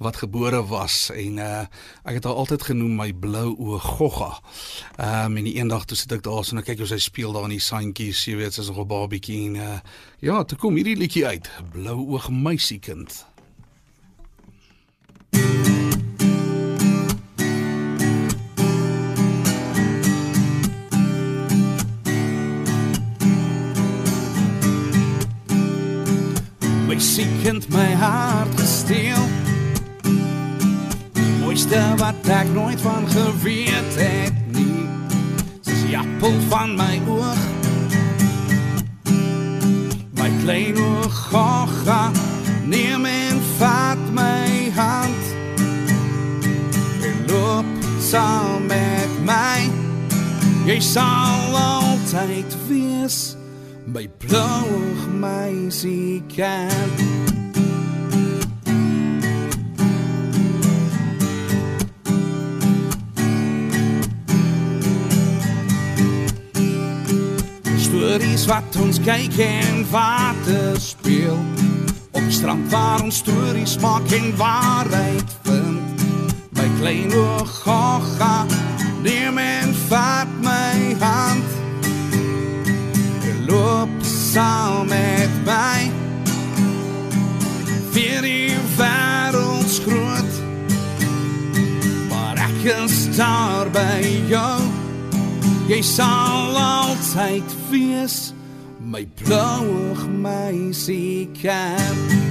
wat 0.00 0.16
gebore 0.16 0.62
was 0.64 1.10
en 1.12 1.36
uh 1.36 1.66
ek 2.08 2.16
het 2.16 2.24
haar 2.24 2.38
altyd 2.40 2.62
genoem 2.70 2.94
my 2.96 3.10
blou 3.12 3.50
oë 3.52 3.80
gogga. 3.84 4.30
Ehm 4.96 5.26
um, 5.26 5.36
en 5.36 5.50
die 5.50 5.58
eendag 5.60 5.84
toe 5.84 5.98
sit 6.00 6.16
ek 6.16 6.24
daar 6.24 6.40
so 6.40 6.56
en 6.56 6.62
ek 6.62 6.70
kyk 6.70 6.80
hoe 6.80 6.88
sy 6.94 7.00
speel 7.04 7.36
daar 7.36 7.44
in 7.50 7.58
die 7.58 7.66
sandjies, 7.66 8.24
jy 8.24 8.38
weet, 8.40 8.56
sy's 8.56 8.72
nog 8.72 8.80
'n 8.86 8.88
babietjie 8.88 9.42
en 9.50 9.60
uh 9.60 9.78
ja, 10.24 10.40
toe 10.44 10.56
kom 10.56 10.80
hierdie 10.80 10.96
liedjie 10.96 11.26
uit, 11.26 11.50
Blou 11.76 11.98
oog 12.08 12.30
meisiekind. 12.32 13.20
Meisiekind 27.00 27.68
my 27.70 27.94
hart 27.96 28.60
gesteel. 28.60 29.22
Mooiste 31.40 31.80
wat 31.96 32.28
ek 32.28 32.52
nooit 32.52 32.80
van 32.80 33.08
geweet 33.08 33.96
het 33.96 34.36
nie. 34.52 34.84
Dis 35.64 35.80
die 35.86 35.96
appel 35.96 36.36
van 36.52 36.76
my 36.76 37.00
oog. 37.08 37.40
My 40.20 40.28
klein 40.42 40.76
oog 40.76 41.16
gaga, 41.32 42.12
neem 42.68 43.08
en 43.08 43.40
vat 43.56 44.04
my 44.12 44.68
hand. 44.76 45.24
En 47.00 47.18
loop 47.32 47.90
saam 47.96 48.68
met 48.68 49.20
my. 49.24 49.72
Jy 50.68 50.80
sal 50.84 51.60
altyd 51.64 52.56
wees 52.68 53.39
my 53.92 54.08
blou 54.18 54.66
meisie 55.18 56.22
kind. 56.28 56.98
Stories 67.78 68.46
wat 68.46 68.76
ons 68.78 69.00
kyk 69.02 69.34
en 69.42 69.82
water 69.90 70.78
speel 70.80 71.38
Op 72.10 72.22
die 72.22 72.32
strand 72.32 72.70
waar 72.70 73.02
ons 73.02 73.18
stories 73.24 73.76
maak 73.82 74.06
en 74.14 74.30
waarheid 74.38 75.36
vind 75.42 76.06
My 76.56 76.68
klein 76.78 77.14
oog 77.14 77.50
gaga 77.64 78.46
Neem 79.02 79.38
en 79.38 79.74
vat 79.88 80.40
saam 84.32 84.86
met 84.86 85.30
my. 85.44 85.90
Vir 87.90 88.22
die 88.22 88.54
wereld 88.76 89.80
groot. 89.86 90.34
Maar 92.08 92.38
ek 92.46 92.62
is 92.84 93.16
daar 93.16 93.70
by 93.74 94.06
jou. 94.30 94.60
Jy 95.70 95.82
sal 95.82 96.54
altyd 96.58 97.56
wees. 97.70 98.30
My 98.78 99.02
blauwe 99.22 100.06
meisie 100.22 101.28
kind. 101.42 102.29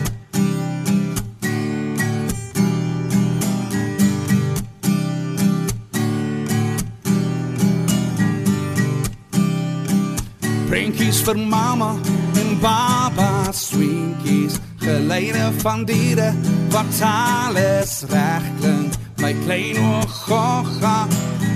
Prankies 10.99 11.21
vir 11.23 11.37
mamma 11.37 11.93
en 12.35 12.57
baba 12.59 13.53
swinkies 13.55 14.57
Geleide 14.83 15.45
van 15.61 15.85
diere 15.87 16.33
wat 16.73 16.99
alles 17.01 18.03
reg 18.11 18.43
klink. 18.59 18.97
My 19.23 19.31
klein 19.45 19.79
oog 19.79 20.11
gogga 20.27 21.07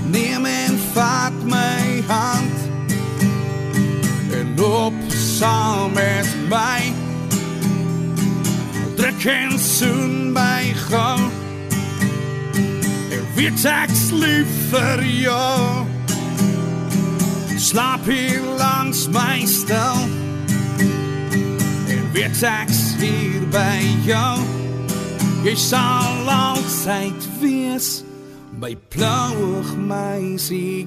neem 0.08 0.48
en 0.48 0.78
vat 0.94 1.36
my 1.44 2.00
hand 2.08 2.56
En 4.32 4.56
loop 4.56 4.96
saam 5.12 5.92
met 5.92 6.30
my. 6.48 6.92
Druk 8.96 9.26
en 9.28 9.58
soen 9.60 10.32
my 10.32 10.72
gou 10.86 11.18
En 13.12 13.28
weet 13.36 13.68
ek's 13.76 14.08
lief 14.08 14.56
vir 14.72 15.04
jou 15.04 15.93
Slaap 17.64 18.04
hier 18.04 18.42
langs 18.58 19.08
my 19.08 19.46
stel. 19.46 19.96
En 21.88 22.12
weet 22.12 22.42
ek's 22.42 22.92
hier 23.00 23.40
by 23.48 23.80
jou 24.04 24.36
Jy 25.44 25.54
sal 25.56 26.28
altyd 26.28 27.24
wees. 27.40 27.88
My 28.60 28.76
blauwe 28.92 29.76
meisie 29.76 30.84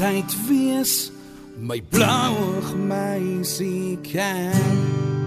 altyd 0.00 0.32
wees 0.48 1.12
my 1.60 1.82
blauwe 1.92 2.72
meisie 2.88 3.98
kind 4.00 5.19